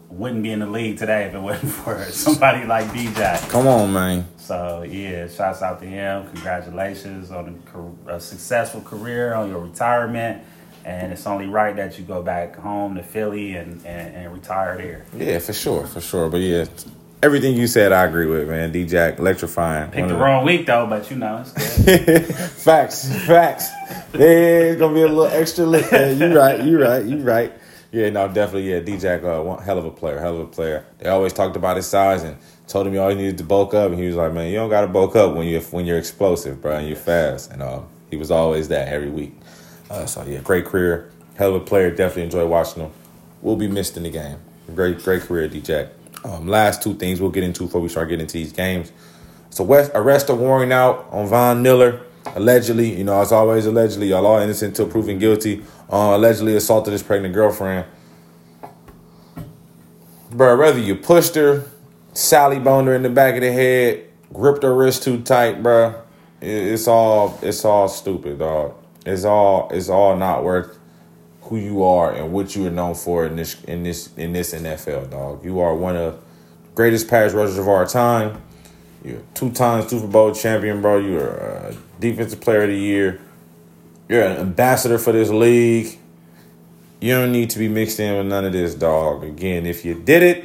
[0.08, 3.48] wouldn't be in the league today if it wasn't for somebody like D-Jack.
[3.48, 4.26] Come on, man.
[4.38, 6.30] So yeah, shouts out to him.
[6.32, 7.62] Congratulations on
[8.06, 10.44] a, a successful career, on your retirement,
[10.84, 14.76] and it's only right that you go back home to Philly and, and, and retire
[14.76, 15.06] there.
[15.16, 16.28] Yeah, for sure, for sure.
[16.28, 16.66] But yeah,
[17.22, 18.70] everything you said, I agree with, man.
[18.70, 19.90] D-Jack, electrifying.
[19.90, 22.24] Picked the wrong week though, but you know it's good.
[22.50, 23.68] facts, facts.
[24.12, 26.12] There's gonna be a little extra lit there.
[26.12, 27.52] You right, you right, you right.
[27.96, 28.70] Yeah, no, definitely.
[28.70, 30.84] Yeah, DJ, uh, hell of a player, hell of a player.
[30.98, 32.36] They always talked about his size and
[32.68, 34.68] told him he always needed to bulk up, and he was like, "Man, you don't
[34.68, 37.80] got to bulk up when you when you're explosive, bro, and you're fast." And uh,
[38.10, 39.34] he was always that every week.
[39.88, 41.88] Uh, so yeah, great career, hell of a player.
[41.88, 42.92] Definitely enjoy watching him.
[43.40, 44.40] Will be missed in the game.
[44.74, 45.88] Great, great career, DJ.
[46.22, 48.92] Um, last two things we'll get into before we start getting into these games.
[49.48, 52.02] So West arrest a warrant out on Von Miller.
[52.34, 55.62] Allegedly, you know, as always, allegedly, y'all all innocent until proven guilty.
[55.90, 57.86] Uh, allegedly assaulted his pregnant girlfriend.
[60.30, 61.64] Bro, whether you pushed her,
[62.12, 65.94] Sally boned her in the back of the head, gripped her wrist too tight, bro.
[66.40, 68.74] It's all it's all stupid, dog.
[69.04, 70.78] It's all it's all not worth
[71.42, 74.52] who you are and what you are known for in this in this in this
[74.52, 75.44] NFL, dog.
[75.44, 76.20] You are one of
[76.74, 78.42] greatest pass rushers of our time.
[79.04, 80.98] You're two times Super Bowl champion, bro.
[80.98, 83.20] You're a defensive player of the year.
[84.08, 85.98] You're an ambassador for this league.
[87.00, 89.24] You don't need to be mixed in with none of this, dog.
[89.24, 90.44] Again, if you did it,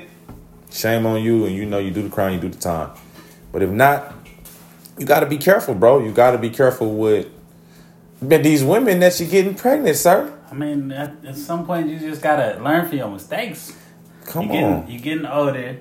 [0.71, 2.91] shame on you, and you know you do the crime, you do the time.
[3.51, 4.13] But if not,
[4.97, 6.03] you got to be careful, bro.
[6.03, 7.27] You got to be careful with
[8.21, 10.37] these women that you're getting pregnant, sir.
[10.51, 13.75] I mean, at, at some point, you just gotta learn from your mistakes.
[14.25, 14.81] Come you on.
[14.81, 15.79] Getting, you getting older.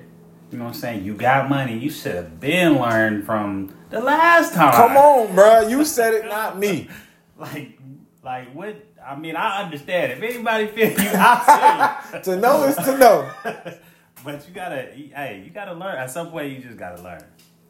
[0.51, 1.03] You know what I'm saying?
[1.03, 1.77] You got money.
[1.77, 4.73] You should have been learned from the last time.
[4.73, 5.67] Come on, bro.
[5.67, 6.89] You said it, not me.
[7.41, 7.79] Like,
[8.23, 8.75] like what?
[9.03, 10.11] I mean, I understand.
[10.11, 12.23] If anybody feel you, I feel you.
[12.35, 13.31] to know is to know.
[14.23, 15.97] but you gotta, hey, you gotta learn.
[15.97, 17.23] At some point, you just gotta learn.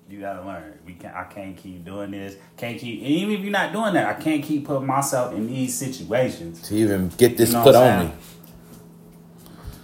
[0.10, 0.78] You gotta learn.
[0.86, 1.16] We can't.
[1.16, 2.36] I can't keep doing this.
[2.58, 3.02] Can't keep.
[3.02, 6.76] even if you're not doing that, I can't keep putting myself in these situations to
[6.76, 8.14] even get this You know put on me.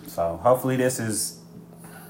[0.08, 1.40] So hopefully this is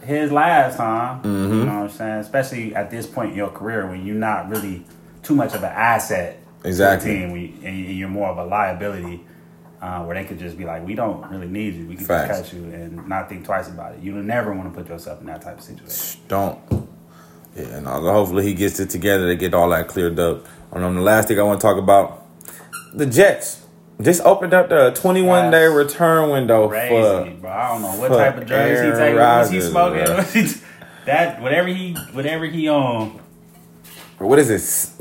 [0.03, 1.21] his last time.
[1.21, 1.53] Mm-hmm.
[1.53, 2.19] You know what I'm saying?
[2.21, 4.83] Especially at this point in your career when you're not really
[5.21, 7.11] too much of an asset Exactly.
[7.11, 9.23] team and you're more of a liability
[9.81, 11.85] uh, where they could just be like, we don't really need you.
[11.87, 12.39] We can Facts.
[12.39, 14.01] just cut you and not think twice about it.
[14.01, 16.21] You never want to put yourself in that type of situation.
[16.27, 16.59] Don't.
[17.55, 20.45] Yeah, and uh, hopefully he gets it together to get all that cleared up.
[20.71, 22.25] And um, the last thing I want to talk about,
[22.93, 23.65] the Jets
[24.01, 27.41] just opened up the 21 day return window Crazy, for.
[27.41, 27.51] bro.
[27.51, 29.15] I don't know what type of drugs he Aaron taking.
[29.15, 30.05] What he smoking?
[30.05, 30.61] bro.
[31.05, 33.21] That whatever he whatever he on.
[34.17, 34.93] What is this?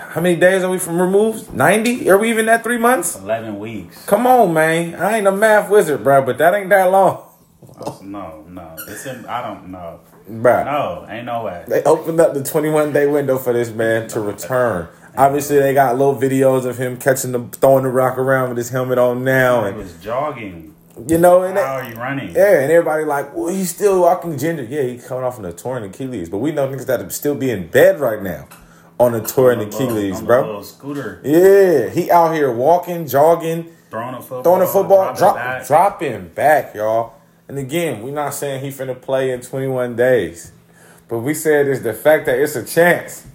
[0.00, 1.52] How many days are we from removed?
[1.52, 2.10] 90?
[2.10, 3.16] Are we even at three months?
[3.16, 4.04] Eleven weeks.
[4.06, 4.94] Come on, man.
[4.96, 7.26] I ain't a math wizard, bro, but that ain't that long.
[8.02, 8.74] No, no.
[8.88, 10.00] It's in, I don't know.
[10.28, 10.64] Bruh.
[10.64, 11.64] No, ain't no way.
[11.68, 14.88] They opened up the 21 day window for this man to return.
[15.16, 18.70] Obviously, they got little videos of him catching the throwing the rock around with his
[18.70, 20.74] helmet on now, He and was jogging.
[21.06, 22.34] you know, and How are you running?
[22.34, 24.64] yeah, and everybody like, well, he's still walking ginger.
[24.64, 27.50] Yeah, he's coming off on a torn Achilles, but we know niggas that still be
[27.50, 28.48] in bed right now
[29.00, 30.62] on a torn On the little- Achilles, bro.
[30.62, 35.34] Scooter, Yeah, he out here walking, jogging, throwing a football, throwing a football, dropping drop,
[35.36, 35.66] back.
[35.66, 37.14] dropping back, y'all.
[37.48, 40.52] And again, we're not saying he finna play in 21 days,
[41.08, 43.26] but we said it's the fact that it's a chance.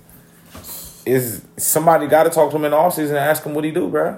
[1.06, 3.70] Is somebody got to talk to him in the offseason and ask him what he
[3.72, 4.18] do, bro?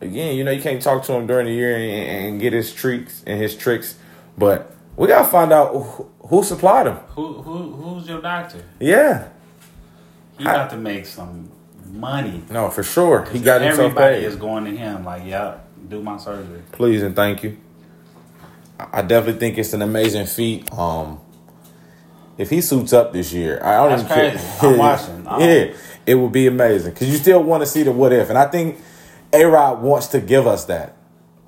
[0.00, 2.72] Again, you know you can't talk to him during the year and, and get his
[2.72, 3.96] tricks and his tricks,
[4.38, 6.96] but we gotta find out who, who supplied him.
[7.16, 8.62] Who who who's your doctor?
[8.80, 9.28] Yeah,
[10.38, 11.50] He got to make some
[11.90, 12.42] money.
[12.50, 13.24] no, for sure.
[13.32, 14.24] He got himself Everybody paid.
[14.24, 15.58] is going to him like, yeah,
[15.88, 16.62] do my surgery.
[16.72, 17.56] please and thank you.
[18.78, 20.70] I definitely think it's an amazing feat.
[20.72, 21.18] Um,
[22.36, 24.30] if he suits up this year, I don't That's even care.
[24.32, 24.66] crazy.
[24.66, 25.26] I'm watching.
[25.26, 25.72] Um, yeah,
[26.04, 28.46] it would be amazing because you still want to see the what if, and I
[28.46, 28.78] think
[29.32, 30.94] A Rod wants to give us that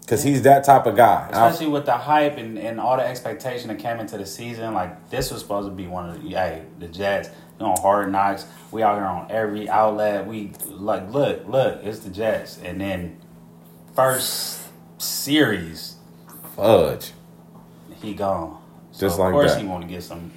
[0.00, 1.28] because he's that type of guy.
[1.30, 4.72] I- Especially with the hype and, and all the expectation that came into the season,
[4.72, 7.28] like this was supposed to be one of the hey the Jets.
[7.60, 8.46] Know, hard knocks.
[8.70, 10.26] We out here on every outlet.
[10.26, 13.18] We like look look, it's the Jets, and then
[13.96, 14.60] first
[14.98, 15.96] series
[16.54, 17.12] fudge.
[18.02, 18.60] he gone.
[18.92, 19.60] So Just of like course that.
[19.62, 20.30] he want to get some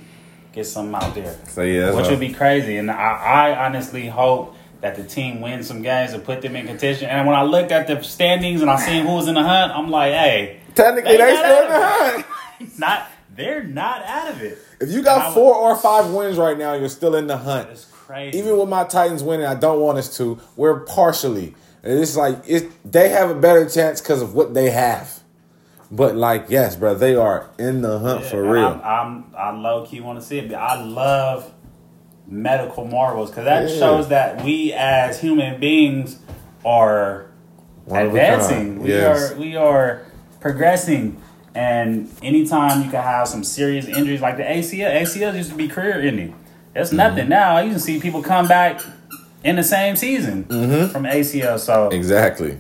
[0.52, 1.36] get some out there.
[1.48, 2.78] So yeah, Which would be crazy.
[2.78, 6.66] And I, I honestly hope that the team wins some games and put them in
[6.66, 7.08] contention.
[7.10, 9.72] And when I looked at the standings and I seen who was in the hunt,
[9.74, 12.26] I'm like, hey, technically They they still in the hunt.
[12.80, 14.58] not they're not out of it.
[14.80, 17.70] If you got four or five wins right now, you're still in the hunt.
[17.70, 18.38] It's crazy.
[18.38, 20.40] even with my Titans winning, I don't want us to.
[20.56, 21.56] We're partially.
[21.84, 25.20] And it's like it, they have a better chance because of what they have.
[25.90, 28.80] But like, yes, bro, they are in the hunt for real.
[28.84, 30.50] I'm, I'm I low key want to see it.
[30.50, 31.52] But I love
[32.28, 33.78] medical marvels because that Yeah.
[33.80, 36.18] shows that we as human beings
[36.64, 37.26] are
[37.86, 38.76] One advancing.
[38.76, 38.82] kind.
[38.84, 39.32] We Yes.
[39.32, 40.04] are we are
[40.40, 41.22] progressing.
[41.54, 45.68] And anytime you can have some serious injuries like the ACL, ACL used to be
[45.68, 46.34] career ending.
[46.74, 46.98] That's Mm-hmm.
[46.98, 47.60] nothing now.
[47.60, 48.82] You can see people come back
[49.44, 50.92] in the same season Mm-hmm.
[50.92, 51.60] from ACL.
[51.60, 52.58] So Exactly.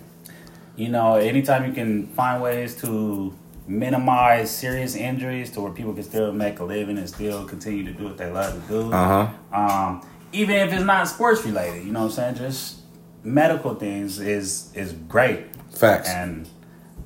[0.75, 3.33] you know, anytime you can find ways to
[3.67, 7.93] minimize serious injuries to where people can still make a living and still continue to
[7.93, 8.91] do what they love to do.
[8.91, 9.57] Uh huh.
[9.57, 12.35] Um, even if it's not sports related, you know what I'm saying?
[12.35, 12.79] Just
[13.23, 15.45] medical things is is great.
[15.73, 16.09] Facts.
[16.09, 16.49] And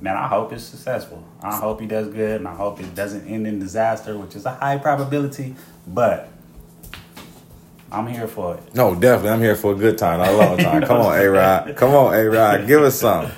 [0.00, 1.24] man, I hope it's successful.
[1.42, 4.46] I hope he does good, and I hope it doesn't end in disaster, which is
[4.46, 5.54] a high probability.
[5.86, 6.28] But
[7.90, 8.74] I'm here for it.
[8.74, 9.30] No, definitely.
[9.30, 10.82] I'm here for a good time, not a long time.
[10.82, 11.76] Come on, A Rod.
[11.76, 12.66] Come on, A Rod.
[12.66, 13.30] Give us some.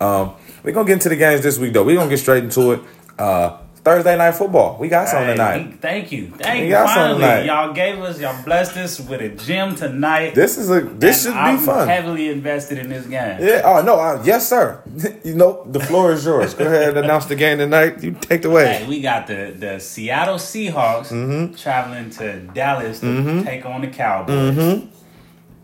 [0.00, 1.84] Um, we're gonna get into the games this week though.
[1.84, 2.80] We're gonna get straight into it.
[3.18, 4.76] Uh, Thursday night football.
[4.78, 5.66] We got some Hey, tonight.
[5.66, 6.74] we- thank you, thank We you.
[6.74, 10.34] Finally, y'all gave us, y'all blessed us with a gym tonight.
[10.34, 11.88] This is a this should I'm be fun.
[11.88, 13.38] Heavily invested in this game.
[13.40, 13.62] Yeah.
[13.64, 13.96] Oh no.
[13.98, 14.82] Uh, yes, sir.
[15.24, 16.52] you know the floor is yours.
[16.54, 18.02] Go ahead and announce the game tonight.
[18.02, 18.66] You take the way.
[18.66, 21.54] Hey, we got the, the Seattle Seahawks Mm-hmm.
[21.54, 24.82] traveling to Dallas to take on the Cowboys.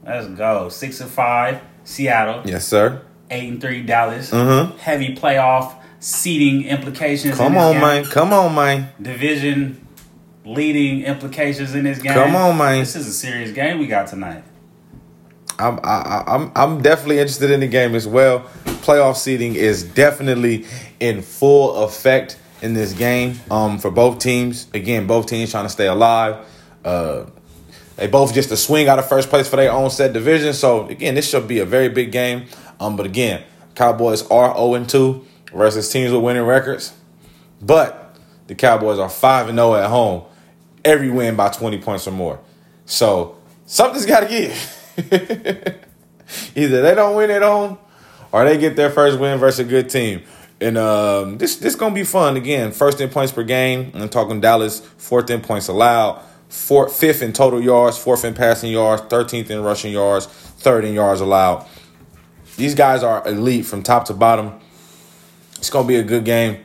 [0.04, 0.68] Let's go.
[0.68, 2.42] Six and five, Seattle.
[2.44, 3.02] Yes, sir.
[3.30, 4.30] Eight and three, Dallas.
[4.30, 5.74] Heavy playoff
[6.06, 7.32] seeding implications.
[7.32, 7.36] in.
[7.36, 7.80] Come on, game.
[7.80, 8.04] man.
[8.04, 8.88] Come on, man.
[9.02, 9.84] Division
[10.44, 12.14] leading implications in this game.
[12.14, 12.78] Come on, man.
[12.78, 14.44] This is a serious game we got tonight.
[15.58, 18.40] I'm I, I- I'm I'm definitely interested in the game as well.
[18.86, 20.64] Playoff seeding is definitely
[21.00, 23.40] in full effect in this game.
[23.50, 24.68] Um, for both teams.
[24.72, 26.46] Again, both teams trying to stay alive.
[26.84, 27.24] Uh,
[27.96, 30.52] they both just a swing out of first place for their own set division.
[30.52, 32.46] So again, this should be a very big game.
[32.78, 33.42] Um, but again,
[33.74, 35.25] Cowboys are 0 2
[35.56, 36.92] versus teams with winning records.
[37.60, 40.24] But the Cowboys are 5 and 0 at home.
[40.84, 42.38] Every win by 20 points or more.
[42.84, 44.82] So something's got to give.
[46.56, 47.78] Either they don't win at home
[48.32, 50.22] or they get their first win versus a good team.
[50.60, 52.72] And um, this this gonna be fun again.
[52.72, 53.90] First in points per game.
[53.94, 54.80] I'm talking Dallas.
[54.80, 56.22] Fourth in points allowed.
[56.48, 57.98] Fourth, fifth in total yards.
[57.98, 59.02] Fourth in passing yards.
[59.02, 60.26] Thirteenth in rushing yards.
[60.26, 61.66] Third in yards allowed.
[62.56, 64.58] These guys are elite from top to bottom.
[65.58, 66.64] It's gonna be a good game.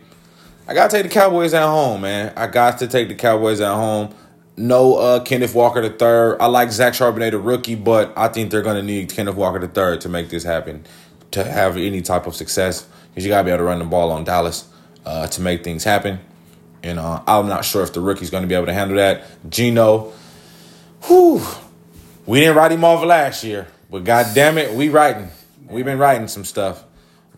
[0.68, 2.34] I gotta take the Cowboys at home, man.
[2.36, 4.14] I got to take the Cowboys at home.
[4.58, 6.38] No uh, Kenneth Walker third.
[6.40, 10.02] I like Zach Charbonnet the rookie, but I think they're gonna need Kenneth Walker third
[10.02, 10.86] to make this happen,
[11.32, 12.88] to have any type of success.
[13.10, 14.68] Because you gotta be able to run the ball on Dallas
[15.06, 16.20] uh, to make things happen.
[16.84, 19.24] And uh, I'm not sure if the rookie's gonna be able to handle that.
[19.50, 20.14] Geno,
[21.04, 21.42] whew,
[22.26, 25.30] we didn't write him off last year, but god damn it, we writing.
[25.68, 26.84] We've been writing some stuff.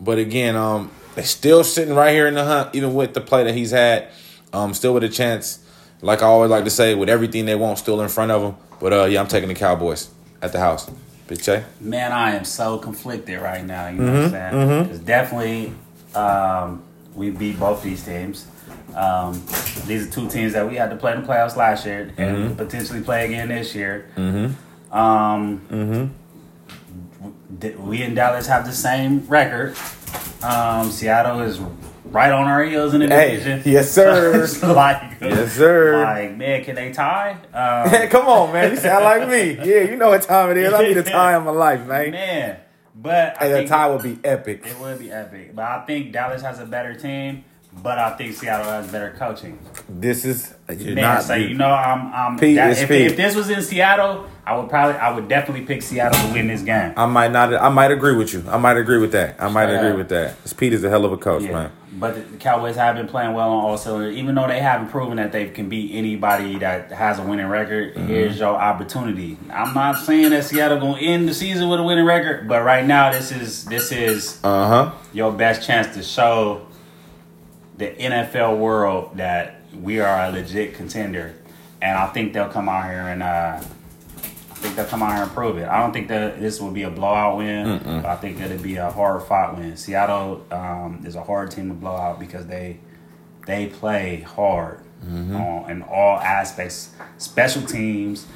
[0.00, 3.44] But again, um, they're still sitting right here in the hunt, even with the play
[3.44, 4.08] that he's had.
[4.52, 5.58] Um, still with a chance.
[6.00, 8.56] Like I always like to say, with everything they want still in front of them.
[8.80, 10.10] But uh, yeah, I'm taking the Cowboys
[10.42, 10.90] at the house.
[11.26, 11.64] Big Che.
[11.80, 13.88] Man, I am so conflicted right now.
[13.88, 14.82] You know what I'm saying?
[14.82, 15.72] Because definitely,
[16.14, 16.82] um,
[17.14, 18.46] we beat both these teams.
[18.94, 19.42] Um,
[19.86, 22.48] these are two teams that we had to play in the playoffs last year and
[22.48, 24.06] could potentially play again this year.
[24.92, 26.12] Um,
[27.58, 29.76] d- We in Dallas have the same record.
[30.44, 31.58] Um, Seattle is
[32.04, 33.62] right on our heels in the Hey, division.
[33.64, 34.46] yes, sir.
[34.62, 36.02] Like, Yes, sir.
[36.04, 37.32] Like, man, can they tie?
[37.52, 38.70] Um, Come on, man.
[38.72, 39.52] You sound like me.
[39.64, 40.72] Yeah, you know what time it is.
[40.72, 42.10] I need a tie in my life, man.
[42.10, 42.56] man,
[42.94, 44.66] but I Hey, the tie would be epic.
[44.66, 45.54] It would be epic.
[45.56, 47.44] But I think Dallas has a better team,
[47.82, 49.58] but I think Seattle has better coaching.
[49.88, 51.22] This is you're Man, not.
[51.24, 54.96] so you know I'm I'm that- if, if this was in Seattle, I would probably
[55.00, 56.92] I would definitely pick Seattle to win this game.
[56.96, 57.54] I might not.
[57.54, 58.44] I might agree with you.
[58.48, 59.36] I might agree with that.
[59.38, 60.40] I might agree with that.
[60.42, 61.52] 'Cause Pete is a hell of a coach, Yeah.
[61.52, 61.70] man.
[61.98, 64.16] But the- Cowboys have been playing well on all cylinders.
[64.16, 67.94] Even though they haven't proven that they can beat anybody that has a winning record,
[67.94, 68.06] Mm-hmm.
[68.08, 69.38] here's your opportunity.
[69.50, 72.84] I'm not saying that Seattle gonna end the season with a winning record, but right
[72.84, 74.90] now this is this is Uh huh.
[75.14, 76.62] your best chance to show
[77.78, 81.32] the NFL world that we are a legit contender.
[81.80, 83.60] And I think they'll come out here and uh,
[84.64, 85.68] think they'll come out here and prove it.
[85.68, 88.76] I don't think that this will be a blowout win, but I think it'll be
[88.76, 89.76] a hard fought win.
[89.76, 92.78] Seattle um, is a hard team to blow out because they
[93.46, 94.80] they play hard
[95.36, 98.26] on, in all aspects, special teams,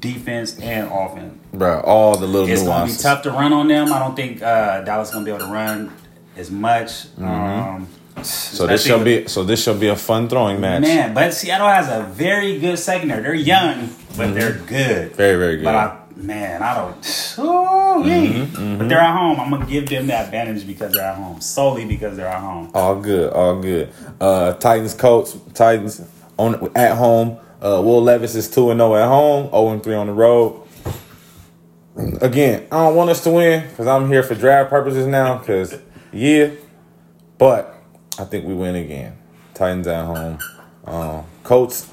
[0.00, 1.38] defense, and offense.
[1.52, 3.92] Bro, all the little It's going to be tough to run on them.
[3.92, 5.92] I don't think uh, Dallas is going to be able to run
[6.36, 7.06] as much.
[7.18, 7.84] Um, Mm-hmm.
[8.24, 9.26] So this shall be.
[9.28, 10.82] So this shall be a fun throwing match.
[10.82, 13.22] Man, but Seattle has a very good secondary.
[13.22, 15.08] They're young, but they're good.
[15.08, 15.16] Mm-hmm.
[15.16, 15.64] Very, very good.
[15.64, 17.34] But I, man, I don't.
[17.38, 19.38] Ooh, Mm-hmm, But they're at home.
[19.40, 22.70] I'm gonna give them the advantage because they're at home, solely because they're at home.
[22.74, 23.92] All good, all good.
[24.20, 26.02] Uh, Titans, Colts, Titans
[26.38, 27.38] on at home.
[27.60, 30.62] Uh, Will Levis is two and zero at home, zero and three on the road.
[32.22, 35.38] Again, I don't want us to win because I'm here for draft purposes now.
[35.38, 35.78] Because
[36.12, 36.50] yeah,
[37.36, 37.79] but
[38.20, 39.16] I think we win again.
[39.54, 40.38] Titans at home.
[40.84, 41.88] Um, Colts,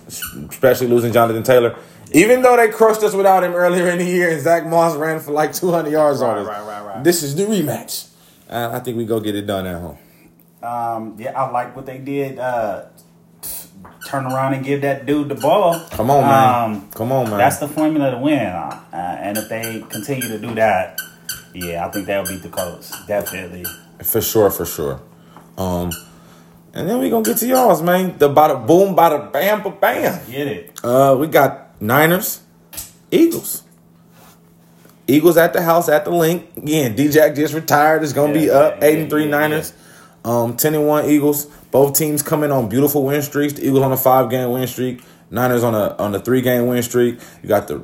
[0.49, 1.77] especially losing Jonathan Taylor.
[2.13, 5.19] Even though they crushed us without him earlier in the year, and Zach Moss ran
[5.19, 7.03] for like 200 yards on us, right, right, right.
[7.03, 8.09] this is the rematch.
[8.49, 9.97] Uh, I think we go get it done at home.
[10.63, 12.39] Um, yeah, I like what they did.
[12.39, 12.85] Uh,
[14.05, 15.79] turn around and give that dude the ball.
[15.91, 16.71] Come on, man.
[16.71, 17.37] Um, Come on, man.
[17.37, 18.39] That's the formula to win.
[18.39, 20.99] Uh, and if they continue to do that,
[21.53, 23.05] yeah, I think they'll beat the Colts.
[23.05, 23.65] Definitely.
[24.03, 25.01] For sure, for sure.
[25.57, 25.91] Um,
[26.77, 28.17] and then we gonna get to y'all's, man.
[28.17, 30.19] The bada boom, bada bam, ba bam.
[30.29, 30.79] Get it.
[30.83, 32.41] Uh, we got Niners,
[33.11, 33.63] Eagles.
[35.07, 36.45] Eagles at the house at the Linc.
[36.57, 38.03] Again, D-Jack just retired.
[38.03, 38.77] It's gonna be up.
[38.79, 39.73] yeah, Eight and three yeah, Niners.
[40.23, 41.45] Um, ten and one Eagles.
[41.71, 43.53] Both teams coming on beautiful win streaks.
[43.53, 45.01] The Eagles on a five game win streak.
[45.31, 47.19] Niners on a on a three game win streak.
[47.41, 47.83] You got the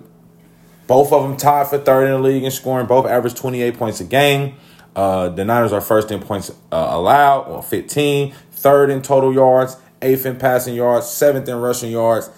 [0.86, 2.86] both of them tied for third in the league in scoring.
[2.86, 4.56] Both average 28 points a game.
[4.96, 8.34] Uh, the Niners are first in points uh, allowed, or 15.
[8.52, 9.78] Third in total yards.
[10.02, 11.08] Eighth in passing yards.
[11.08, 12.30] Seventh in rushing yards.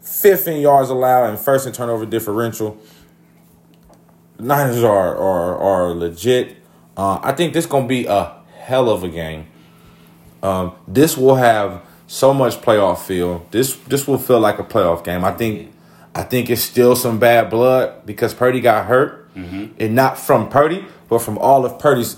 [0.00, 2.78] Fifth in yards allowed, and first in turnover differential.
[4.38, 6.58] Niners are are are legit.
[6.96, 9.46] Uh, I think this gonna be a hell of a game.
[10.42, 13.46] Um, this will have so much playoff feel.
[13.50, 15.24] This this will feel like a playoff game.
[15.24, 15.72] I think
[16.14, 20.84] I think it's still some bad blood because Purdy got hurt, and not from Purdy,
[21.08, 22.16] but from all of Purdy's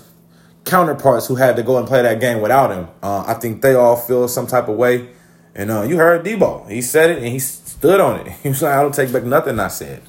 [0.65, 2.87] counterparts who had to go and play that game without him.
[3.03, 5.09] Uh, I think they all feel some type of way.
[5.55, 6.69] And uh, you heard Deebo.
[6.69, 8.31] He said it and he stood on it.
[8.43, 10.01] He was like, I don't take back nothing I said.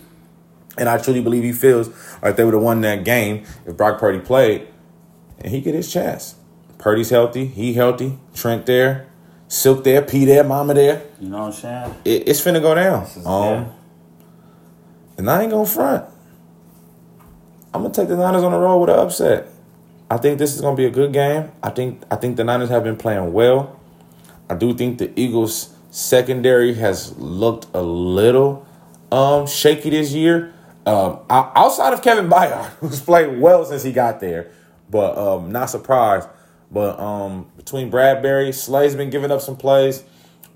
[0.78, 1.90] And I truly believe he feels
[2.22, 4.68] like they would have won that game if Brock Purdy played
[5.40, 6.36] and he get his chance.
[6.78, 7.46] Purdy's healthy.
[7.46, 8.18] He healthy.
[8.34, 9.08] Trent there.
[9.48, 10.02] Silk there.
[10.02, 10.44] P there.
[10.44, 11.02] Mama there.
[11.18, 11.94] You know what I'm saying?
[12.04, 13.06] It, it's finna go down.
[13.26, 13.72] Um.
[15.18, 16.06] And I ain't gonna front.
[17.72, 19.48] I'm gonna take the Niners on the road with an upset.
[20.10, 21.52] I think this is gonna be a good game.
[21.62, 23.78] I think I think the Niners have been playing well.
[24.48, 28.66] I do think the Eagles secondary has looked a little
[29.12, 30.52] um, shaky this year.
[30.86, 34.50] Um, outside of Kevin Byard, who's played well since he got there,
[34.88, 36.28] but um, not surprised.
[36.72, 40.04] But um, between Bradberry, Slay's been giving up some plays.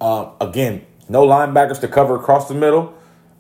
[0.01, 2.95] Uh, again, no linebackers to cover across the middle.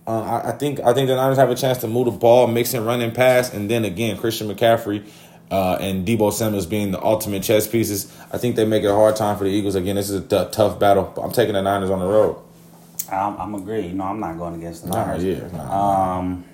[0.07, 2.47] Uh, I, I think I think the Niners have a chance to move the ball,
[2.47, 5.07] mix and run and pass, and then again Christian McCaffrey
[5.51, 8.15] uh, and Deebo Samuels being the ultimate chess pieces.
[8.33, 9.75] I think they make it a hard time for the Eagles.
[9.77, 11.11] Again, this is a t- tough battle.
[11.15, 12.37] But I'm taking the Niners on the road.
[13.11, 13.87] I'm, I'm agree.
[13.87, 15.25] You know, I'm not going against the Nah, Niners.
[15.25, 16.19] yeah, nah.
[16.19, 16.45] Um,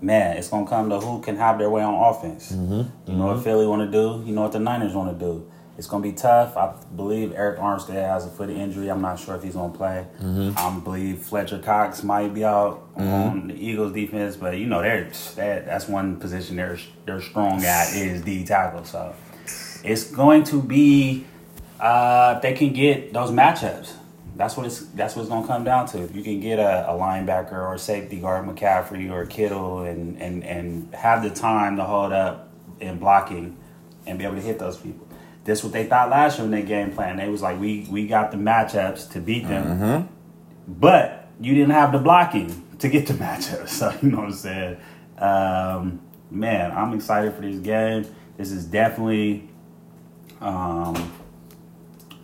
[0.00, 2.52] man, it's gonna come to who can have their way on offense.
[2.52, 3.10] Mm-hmm.
[3.10, 4.22] You know what Philly want to do.
[4.26, 5.50] You know what the Niners want to do.
[5.78, 6.56] It's gonna be tough.
[6.56, 8.90] I believe Arik Armstead has a foot injury.
[8.90, 10.06] I'm not sure if he's gonna play.
[10.20, 10.52] Mm-hmm.
[10.56, 15.10] I believe Fletcher Cox might be out on the Eagles defense, but you know they're
[15.36, 18.84] that that's one position they're they're strong at is D tackle.
[18.84, 19.14] So
[19.82, 21.24] it's going to be
[21.80, 23.94] uh, if they can get those matchups.
[24.36, 26.02] That's what it's that's what it's gonna come down to.
[26.02, 30.20] If you can get a, a linebacker or a safety guard, McCaffrey or Kittle, and,
[30.20, 32.50] and and have the time to hold up
[32.80, 33.56] in blocking
[34.06, 35.06] and be able to hit those people.
[35.44, 37.16] That's what they thought last year in their game plan.
[37.16, 40.08] They was like, we we got the matchups to beat them,
[40.68, 43.68] but you didn't have the blocking to get the matchups.
[43.68, 44.76] So you know what I'm saying.
[45.18, 48.04] Um, man, I'm excited for this game.
[48.36, 49.48] This is definitely
[50.40, 50.94] um,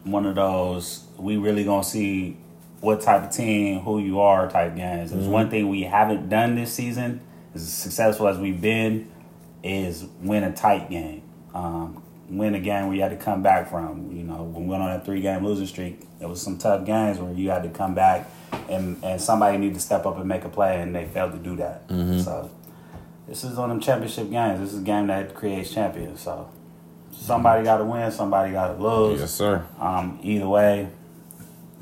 [0.04, 2.36] one of those we really gonna see
[2.80, 5.10] what type of team, who you are type games.
[5.10, 7.20] There's one thing we haven't done this season,
[7.54, 9.10] as successful as we've been,
[9.64, 11.22] is win a tight game.
[11.54, 14.12] Um, win a game where you had to come back from.
[14.12, 16.84] You know, when we went on a three game losing streak, there was some tough
[16.84, 18.30] games where you had to come back
[18.68, 21.38] and, and somebody needed to step up and make a play and they failed to
[21.38, 21.82] do that.
[21.88, 22.50] So
[23.26, 24.60] this is on them championship games.
[24.60, 26.20] This is a game that creates champions.
[26.20, 26.48] So
[27.12, 29.20] somebody got to win, somebody got to lose.
[29.20, 29.66] Yes, sir.
[29.78, 30.88] Um, either way,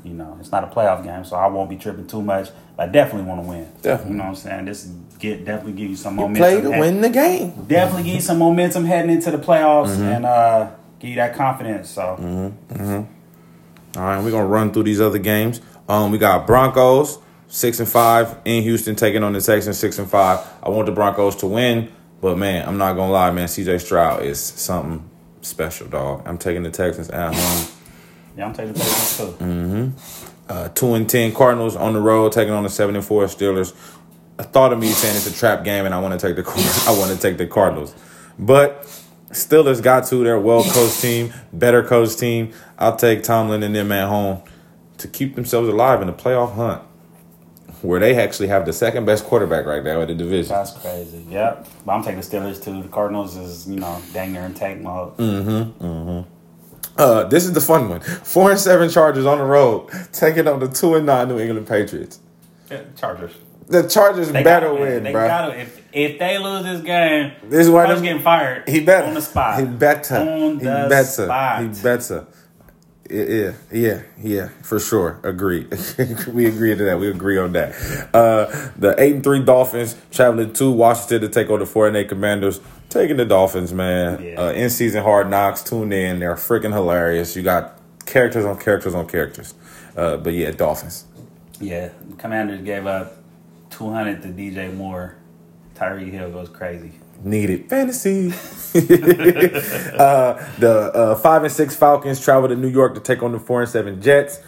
[0.03, 2.49] you know, it's not a playoff game, so I won't be tripping too much.
[2.79, 3.67] I definitely want to win.
[3.81, 4.11] Definitely.
[4.11, 4.65] You know what I'm saying?
[4.65, 6.41] This get definitely give you some You momentum.
[6.41, 7.51] play to head- win the game.
[7.67, 10.03] Definitely give you some momentum heading into the playoffs Mm-hmm.
[10.03, 10.69] and uh,
[10.99, 11.89] give you that confidence.
[11.89, 12.01] So
[13.95, 15.59] All right, we're gonna run through these other games.
[15.89, 17.17] Um, we got Broncos
[17.47, 20.39] six and five in Houston taking on the Texans six and five.
[20.61, 21.89] I want the Broncos to win,
[22.21, 23.47] but man, I'm not gonna lie, man.
[23.47, 25.09] CJ Stroud is something
[25.41, 26.23] special, dog.
[26.27, 27.67] I'm taking the Texans at home.
[28.37, 29.43] yeah, I'm taking the Texans too.
[29.43, 30.26] Mm.
[30.49, 33.75] Uh, two and ten Cardinals on the road taking on the seven and four Steelers.
[34.39, 36.43] I thought of me saying it's a trap game, and I want to take the
[36.87, 37.93] I want to take the Cardinals,
[38.39, 38.83] but
[39.31, 42.53] Steelers got to their well coached team, better coached team.
[42.77, 44.41] I'll take Tomlin and them at home
[44.99, 46.81] to keep themselves alive in the playoff hunt,
[47.81, 50.49] where they actually have the second best quarterback right now in the division.
[50.55, 51.25] That's crazy.
[51.29, 51.67] Yep.
[51.85, 52.81] But I'm taking the Steelers too.
[52.81, 55.17] The Cardinals is, you know, dang near in tank mode.
[55.17, 56.25] Mm.
[56.97, 60.59] Uh, this is the fun one: four and seven Chargers on the road taking on
[60.59, 62.19] the two and nine New England Patriots.
[62.71, 63.31] Yeah, Chargers.
[63.67, 65.27] The Chargers They better gotta win, They bro.
[65.27, 68.67] gotta if if they lose this game, This is why coach them- getting fired.
[68.67, 69.59] He better on the spot.
[69.59, 70.15] He better.
[70.15, 71.03] on he the better.
[71.03, 71.61] spot.
[71.63, 72.25] He better.
[73.09, 75.19] Yeah, yeah, yeah, for sure.
[75.23, 75.65] Agree.
[76.27, 76.99] we agree to that.
[76.99, 77.73] We agree on that.
[78.13, 81.95] Uh, the eight and three Dolphins traveling to Washington to take on the four and
[81.95, 82.59] eight Commanders.
[82.89, 84.23] Taking the Dolphins, man.
[84.23, 84.41] Yeah.
[84.41, 85.61] Uh, in season hard knocks.
[85.63, 86.19] Tune in.
[86.19, 87.35] They're freaking hilarious.
[87.35, 89.53] You got characters on characters on characters.
[89.95, 91.05] Uh, but yeah, Dolphins.
[91.59, 93.17] Yeah, Commanders gave up
[93.71, 95.15] 200 to DJ Moore.
[95.75, 96.91] Tyreek Hill goes crazy.
[97.23, 98.27] Needed fantasy.
[98.77, 103.39] uh, the uh, five and six Falcons travel to New York to take on the
[103.39, 104.39] four and seven Jets.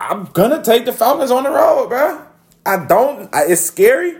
[0.00, 2.22] I'm gonna take the Falcons on the road, bro.
[2.64, 3.34] I don't.
[3.34, 4.16] I, it's scary,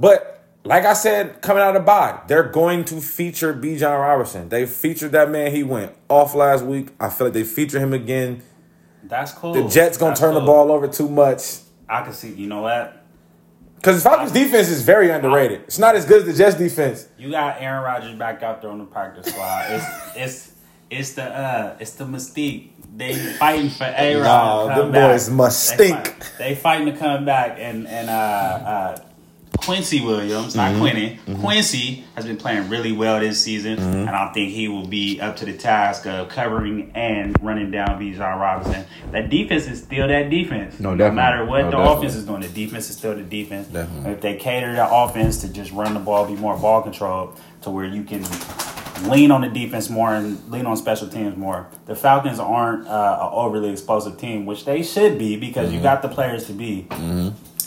[0.00, 0.32] but
[0.64, 4.48] like I said, coming out of the bye, they're going to feature Bijan Robertson.
[4.48, 5.52] They featured that man.
[5.54, 6.88] He went off last week.
[7.00, 8.42] I feel like they feature him again.
[9.02, 9.52] That's cool.
[9.52, 11.58] The Jets gonna That's turn the ball over too much.
[11.88, 12.32] I can see.
[12.32, 13.01] You know what?
[13.82, 15.62] Because the Falcons defense is very underrated.
[15.62, 17.08] It's not as good as the Jets defense.
[17.18, 19.66] You got Aaron Rodgers back out there on the practice squad.
[19.70, 20.52] It's it's
[20.88, 22.70] it's the uh it's the mystique.
[22.96, 24.24] They fighting for A Rod.
[24.68, 25.10] Nah, to them back.
[25.12, 26.06] boys must They stink.
[26.06, 28.98] fight- They fighting to come back, and and uh, uh,
[29.64, 30.72] Quincy Williams, Mm-hmm.
[30.74, 34.08] not Quinny, Quincy has been playing really well this season, Mm-hmm.
[34.08, 38.00] and I think he will be up to the task of covering and running down
[38.00, 38.84] Bijan Robinson.
[39.12, 40.80] That defense is still that defense.
[40.80, 41.96] No, no matter what No, the definitely.
[41.98, 43.68] offense is doing, the defense is still the defense.
[43.68, 44.12] Definitely.
[44.12, 47.70] If they cater the offense to just run the ball, be more ball control, to
[47.70, 48.24] where you can
[49.08, 51.68] lean on the defense more and lean on special teams more.
[51.86, 55.76] The Falcons aren't uh, an overly explosive team, which they should be because Mm-hmm.
[55.76, 56.86] you got the players to be.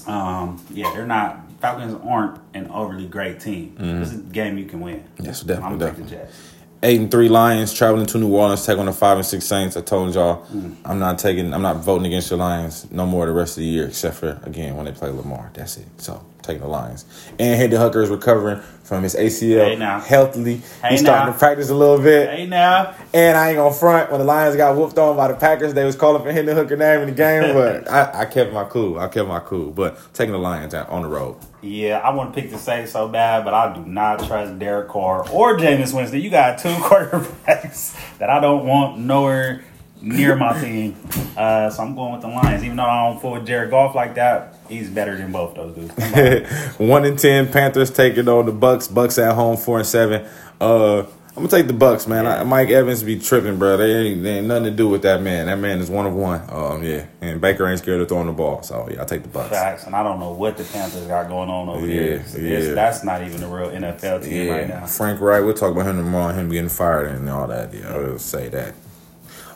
[0.08, 1.40] Um, yeah, they're not.
[1.66, 3.76] Falcons aren't an overly great team.
[3.80, 4.98] This is a game you can win.
[5.00, 5.26] Mm-hmm.
[5.26, 6.18] Yes, definitely, I'm taking definitely.
[6.28, 6.52] Jets.
[6.84, 9.76] eight and three Lions traveling to New Orleans, take on the five and six Saints.
[9.76, 10.46] I told y'all
[10.86, 13.68] I'm not taking I'm not voting against the Lions no more the rest of the
[13.68, 15.50] year, except for again when they play Lamar.
[15.56, 15.88] That's it.
[15.98, 17.06] So taking the Lions.
[17.40, 20.00] And Hendon Hooker is recovering from his ACL Hey, now.
[20.00, 20.62] healthily.
[20.82, 22.30] Hey, He's starting to practice a little bit.
[22.30, 25.34] Hey now, And I ain't gonna front when the Lions got whooped on by the
[25.34, 25.74] Packers.
[25.74, 28.64] They was calling for Hendon Hooker name in the game, but I, I kept my
[28.66, 29.00] cool.
[29.00, 29.72] I kept my cool.
[29.72, 31.38] But taking the Lions out on the road.
[31.62, 34.88] yeah, I want to pick the Saints so bad, but I do not trust Derek
[34.90, 36.22] Carr or Jameis Winston.
[36.22, 39.64] You got two quarterbacks that I don't want nowhere
[40.02, 40.96] near my team.
[41.36, 43.96] Uh, so I'm going with the Lions, even though I don't fool with Jared Goff
[43.96, 44.55] like that.
[44.70, 45.94] He's better than both those dudes.
[46.80, 46.88] On.
[46.88, 48.88] One and ten Panthers taking on the Bucks.
[48.88, 50.26] Bucks at home four and seven.
[50.60, 51.00] Uh,
[51.38, 52.26] I'm gonna take the Bucks, man.
[52.26, 53.76] I, Mike Evans be tripping, bro.
[53.76, 55.48] They ain't, they ain't nothing to do with that man.
[55.48, 56.42] That man is one of one.
[56.50, 58.64] Um, yeah, and Baker ain't scared of throwing the ball.
[58.64, 59.50] So yeah, I take the Bucks.
[59.50, 62.14] Facts, and I don't know what the Panthers got going on over Yeah, here.
[62.14, 62.74] It's- yeah.
[62.74, 64.86] that's not even a real NFL team right now.
[64.86, 65.44] Frank Reich.
[65.44, 66.34] We'll talk about him tomorrow.
[66.34, 67.74] Him getting fired and all that.
[67.74, 68.74] Yeah, I'll say that.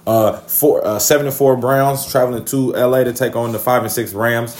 [0.05, 3.83] Uh, four, uh, seven and four Browns traveling to LA to take on the five
[3.83, 4.53] and six Rams.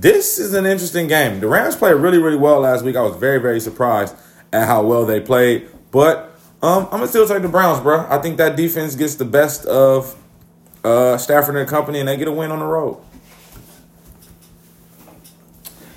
[0.00, 1.40] This is an interesting game.
[1.40, 2.94] The Rams played really, really well last week.
[2.94, 4.14] I was very, very surprised
[4.52, 5.68] at how well they played.
[5.90, 8.06] But um, I'm gonna still take the Browns, bro.
[8.08, 10.14] I think that defense gets the best of
[10.84, 12.98] uh, Stafford and company, and they get a win on the road.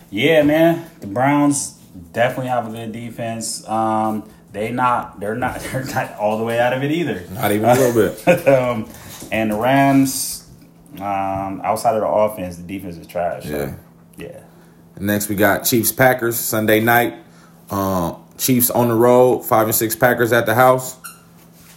[0.10, 1.80] Yeah, man, the Browns
[2.12, 3.68] definitely have a good defense.
[3.70, 7.24] Um, they not, they're not, they're not all the way out of it either.
[7.34, 8.48] Not even a little bit.
[8.48, 8.90] um,
[9.32, 10.50] and the Rams,
[10.96, 13.46] um, outside of the offense, the defense is trash.
[13.46, 13.76] so,
[14.22, 14.44] Yeah.
[15.00, 17.16] Next, we got Chiefs Packers Sunday night.
[17.70, 20.98] Um, Chiefs on the road, five and six Packers at the house.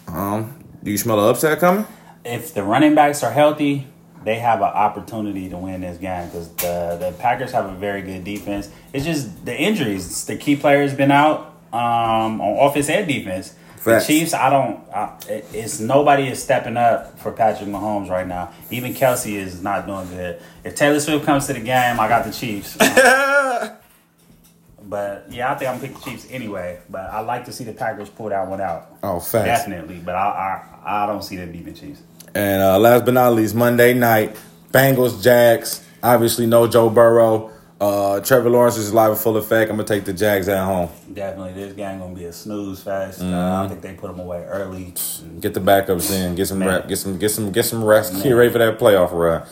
[0.08, 1.86] Um, do you smell an upset coming?
[2.24, 3.86] if the running backs are healthy,
[4.24, 8.02] they have an opportunity to win this game because the the Packers have a very
[8.02, 8.70] good defense.
[8.92, 10.24] It's just the injuries.
[10.24, 13.54] The key players been out um, on offense and defense.
[13.84, 14.06] Facts.
[14.06, 14.80] The Chiefs, I don't.
[14.90, 18.50] I, it's nobody is stepping up for Patrick Mahomes right now.
[18.70, 20.40] Even Kelce is not doing good.
[20.64, 22.76] If Taylor Swift comes to the game, I got the Chiefs.
[24.88, 26.80] but yeah, I think I'm gonna pick the Chiefs anyway.
[26.88, 28.90] But I like to see the Packers pull that one out.
[29.02, 29.44] Oh, facts.
[29.44, 32.00] Definitely, but I I, I don't see them beating the Chiefs.
[32.34, 34.34] And uh, last but not least, Monday night,
[34.72, 35.84] Bengals, Jags.
[36.02, 37.50] Obviously, no Joe Burrow.
[37.80, 39.68] Uh, Trevor Lawrence is live in full effect.
[39.70, 40.88] I'm gonna take the Jags at home.
[41.12, 43.20] Definitely, this game gonna be a snooze fest.
[43.20, 43.64] Uh, Mm-hmm.
[43.64, 44.94] I think they put them away early.
[45.40, 46.34] Get the backups in.
[46.36, 46.68] Get some Man.
[46.68, 46.88] rep.
[46.88, 47.18] Get some.
[47.18, 47.50] Get some.
[47.50, 48.22] Get some rest.
[48.22, 49.42] Get ready for that playoff run.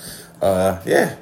[0.40, 1.16] Uh, yeah.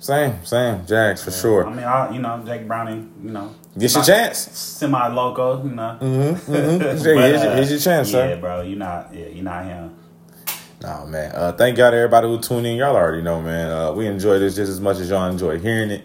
[0.00, 0.44] Same.
[0.44, 0.84] Same.
[0.84, 1.66] Jags for I sure.
[1.66, 4.38] I mean, I, you know, Jake Browning, you know, Get your chance.
[4.38, 5.96] semi loco, you know.
[6.00, 8.36] Here's, But, your, uh, here's your chance, yeah, sir.
[8.40, 9.96] bro, you're not, yeah, you're not him.
[10.84, 11.32] Oh man.
[11.34, 12.76] Uh, thank y'all to everybody who tuned in.
[12.76, 13.70] Y'all already know, man.
[13.70, 16.04] Uh, we enjoy this just as much as y'all enjoy hearing it.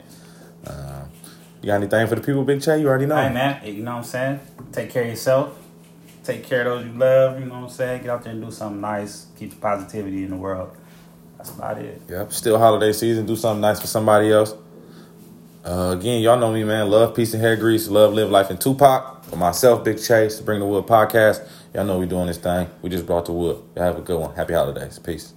[1.62, 2.80] You got anything for the people, Big Che?
[2.80, 3.16] You already know.
[3.16, 4.40] Hey, man, you know what I'm saying?
[4.72, 5.58] Take care of yourself.
[6.24, 7.40] Take care of those you love.
[7.40, 8.02] You know what I'm saying?
[8.02, 9.28] Get out there and do something nice.
[9.38, 10.76] Keep the positivity in the world.
[11.38, 12.02] That's about it.
[12.10, 12.34] Yep.
[12.34, 13.26] Still holiday season.
[13.26, 14.56] Do something nice for somebody else.
[15.64, 16.90] Uh, again, y'all know me, man.
[16.90, 17.88] Love, peace, and hair grease.
[17.88, 19.24] Love, live life, and Tupac.
[19.26, 21.48] For myself, Big Chase, Bring the Wood podcast.
[21.74, 22.68] Y'all know we doing this thing.
[22.82, 23.62] We just brought the wood.
[23.76, 24.36] Y'all have a good one.
[24.36, 24.98] Happy holidays.
[25.00, 25.34] Peace.